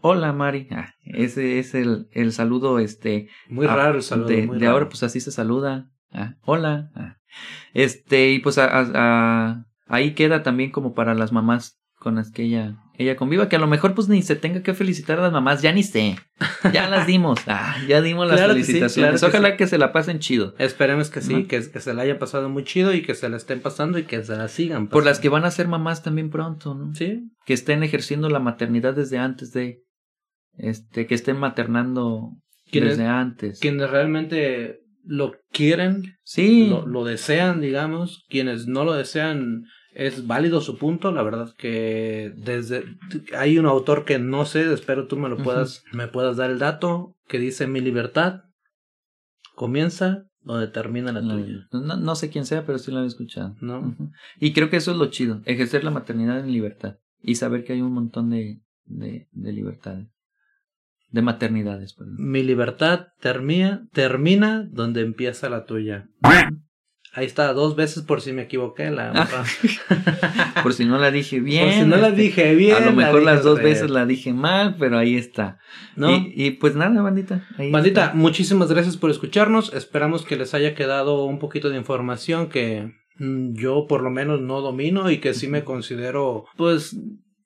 [0.00, 4.28] hola Mari, Ah, ese es el, el saludo, este, Muy raro el saludo.
[4.28, 4.72] de, muy de raro.
[4.78, 7.16] ahora pues así se saluda, Ah, hola, Ah.
[7.74, 12.30] Este y pues a- a- a- ahí queda también como para las mamás con las
[12.30, 15.22] que ella ella conviva que a lo mejor pues ni se tenga que felicitar a
[15.22, 16.16] las mamás ya ni sé.
[16.72, 17.38] Ya las dimos.
[17.46, 19.20] Ah, ya dimos las Claro que sí, felicitaciones.
[19.20, 19.56] claro que ojalá sí.
[19.56, 20.54] que se la pasen chido.
[20.58, 23.36] Esperemos que sí, que, que se la haya pasado muy chido y que se la
[23.36, 24.88] estén pasando y que se la sigan.
[24.88, 28.40] por las que van a ser mamás también pronto no Sí, que estén ejerciendo la
[28.40, 29.84] maternidad desde antes de
[30.56, 32.32] este que estén maternando
[32.70, 33.60] ¿Quiénes- desde antes.
[33.60, 36.68] Quienes realmente lo quieren, sí.
[36.68, 39.64] lo, lo desean, digamos, quienes no lo desean,
[39.94, 42.84] es válido su punto, la verdad que desde
[43.36, 46.58] hay un autor que no sé, espero tú me lo puedas, me puedas dar el
[46.58, 48.42] dato, que dice mi libertad
[49.54, 51.66] comienza donde termina la tuya.
[51.72, 53.56] no, no sé quién sea pero sí lo he escuchado.
[53.60, 53.96] ¿No?
[54.38, 57.72] Y creo que eso es lo chido, ejercer la maternidad en libertad y saber que
[57.72, 60.08] hay un montón de, de, de libertades,
[61.10, 61.94] de maternidades.
[61.94, 62.16] perdón.
[62.18, 66.08] Mi libertad termina, termina donde empieza la tuya.
[67.14, 68.90] Ahí está, dos veces por si me equivoqué.
[68.90, 69.26] La,
[70.62, 71.64] Por si no la dije bien.
[71.64, 72.76] por si no la este, dije bien.
[72.76, 75.58] A lo mejor las dos veces la dije mal, pero ahí está.
[75.96, 76.10] ¿No?
[76.14, 77.46] Y, y pues nada, bandita.
[77.58, 78.14] Bandita, está.
[78.14, 79.72] muchísimas gracias por escucharnos.
[79.72, 84.40] Esperamos que les haya quedado un poquito de información que mm, yo por lo menos
[84.40, 86.94] no domino y que sí me considero, pues,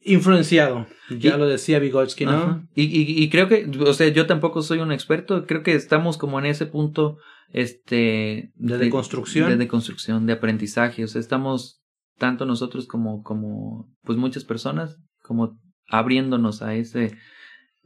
[0.05, 0.87] influenciado.
[1.11, 2.67] Ya Y- lo decía Vygotsky, ¿no?
[2.75, 5.47] Y, y, y creo que, o sea, yo tampoco soy un experto.
[5.47, 7.19] Creo que estamos como en ese punto,
[7.53, 9.51] este, De deconstrucción.
[9.51, 11.05] de deconstrucción, de aprendizaje.
[11.05, 11.83] O sea, estamos
[12.19, 15.59] tanto nosotros como, como, pues muchas personas, como
[15.89, 17.17] abriéndonos a ese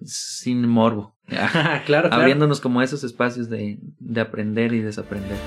[0.04, 1.16] sin morbo.
[1.26, 2.12] claro, claro.
[2.12, 5.38] abriéndonos como a esos espacios de, de aprender y desaprender.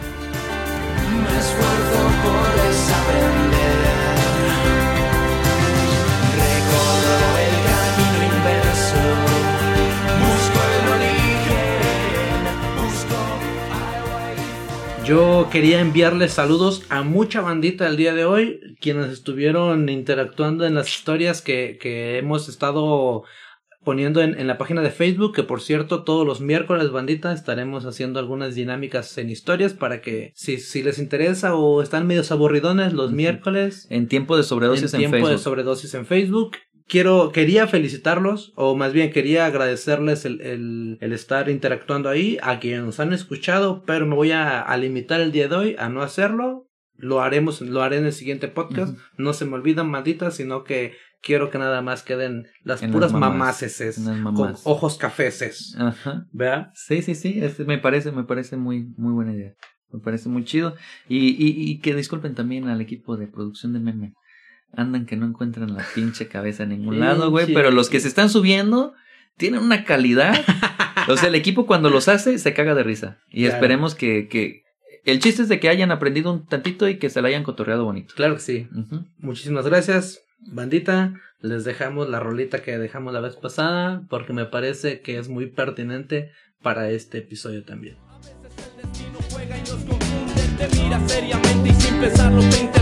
[1.24, 2.69] Me
[15.10, 20.76] Yo quería enviarles saludos a mucha bandita el día de hoy, quienes estuvieron interactuando en
[20.76, 23.23] las historias que, que hemos estado
[23.84, 27.88] poniendo en, en la página de Facebook, que por cierto todos los miércoles bandita estaremos
[27.88, 32.94] haciendo algunas dinámicas en historias para que si, si les interesa o están medios aburridones
[32.94, 36.52] los miércoles En tiempo de sobredosis en, tiempo de sobredosis en Facebook.
[36.90, 42.60] Quiero, quería felicitarlos, o más bien quería agradecerles el, el, el estar interactuando ahí, a
[42.60, 45.88] quienes nos han escuchado, pero me voy a, a limitar el día de hoy a
[45.90, 46.66] no hacerlo.
[46.95, 48.98] Lo haremos, lo haré en el siguiente podcast.
[49.18, 53.11] No se me olvidan, malditas, sino que quiero que nada más queden las En puras
[53.14, 53.38] las mamás.
[53.38, 55.76] mamaceses, En las con ojos cafeces.
[55.78, 56.26] Ajá.
[56.34, 56.72] ¿Vea?
[56.74, 59.53] Sí, sí, sí, este me parece, me parece muy, muy buena idea.
[59.94, 60.76] Me parece muy chido.
[61.07, 64.14] Y, y, y que disculpen también al equipo de producción de meme.
[64.76, 67.54] Andan que no encuentran la pinche cabeza en ningún lado, güey.
[67.54, 68.94] Pero los que se están subiendo
[69.38, 70.44] tienen una calidad.
[71.08, 73.18] o sea, el equipo cuando los hace se caga de risa.
[73.30, 73.56] Y Claro.
[73.56, 74.64] esperemos que, que.
[75.06, 77.86] El chiste es de que hayan aprendido un tantito y que se la hayan cotorreado
[77.86, 78.14] bonito.
[78.16, 78.68] Claro que sí.
[79.18, 80.22] Muchísimas gracias,
[80.52, 81.14] bandita.
[81.41, 85.48] Les dejamos la rolita que dejamos la vez pasada porque me parece que es muy
[85.48, 86.32] pertinente
[86.62, 87.96] para este episodio también.
[89.32, 92.78] juega y nos confunde, te mira seriamente y sin pensarlo te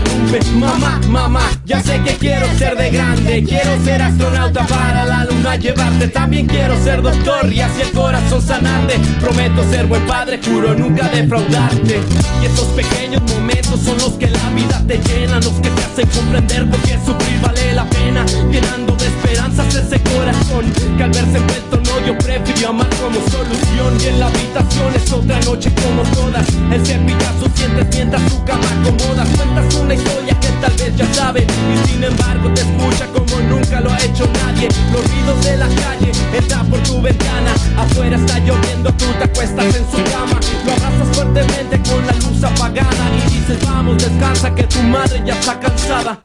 [0.58, 3.44] Mamá, mamá, ya sé que quiero ser de grande.
[3.44, 6.08] Quiero ser astronauta para la luna llevarte.
[6.08, 8.98] También quiero ser doctor y así el corazón sanarte.
[9.20, 12.00] Prometo ser buen padre, juro nunca defraudarte.
[12.42, 16.08] Y estos pequeños momentos son los que la vida te llenan, los que te hacen
[16.08, 18.26] comprender por qué sufrir vale la pena.
[18.50, 20.64] Llenando de esperanzas ese corazón
[20.96, 23.96] que al verse envuelto no yo prefirió amar como solución.
[24.02, 26.46] Y en la habitación es otra noche como todas.
[26.72, 29.28] El cepillazo sientes mientras tu cama acomodas.
[29.36, 30.07] Cuentas una historia
[30.40, 34.28] que tal vez ya sabe y sin embargo te escucha como nunca lo ha hecho
[34.44, 34.68] nadie.
[34.92, 39.66] Los ruidos de la calle entra por tu ventana, afuera está lloviendo, tú te acuestas
[39.76, 44.64] en su cama, lo abrazas fuertemente con la luz apagada y dices vamos descansa que
[44.64, 46.18] tu madre ya está cansada.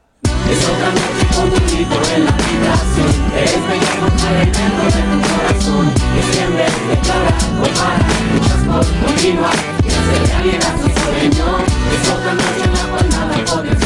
[0.50, 6.34] Es otra noche contigo en la habitación Eres bella como dentro de tu corazón Y
[6.34, 7.88] siempre declara, copa,
[8.34, 10.74] luchas por continuar Y hacer realidad
[11.04, 11.83] sueño.
[11.96, 13.83] It's all the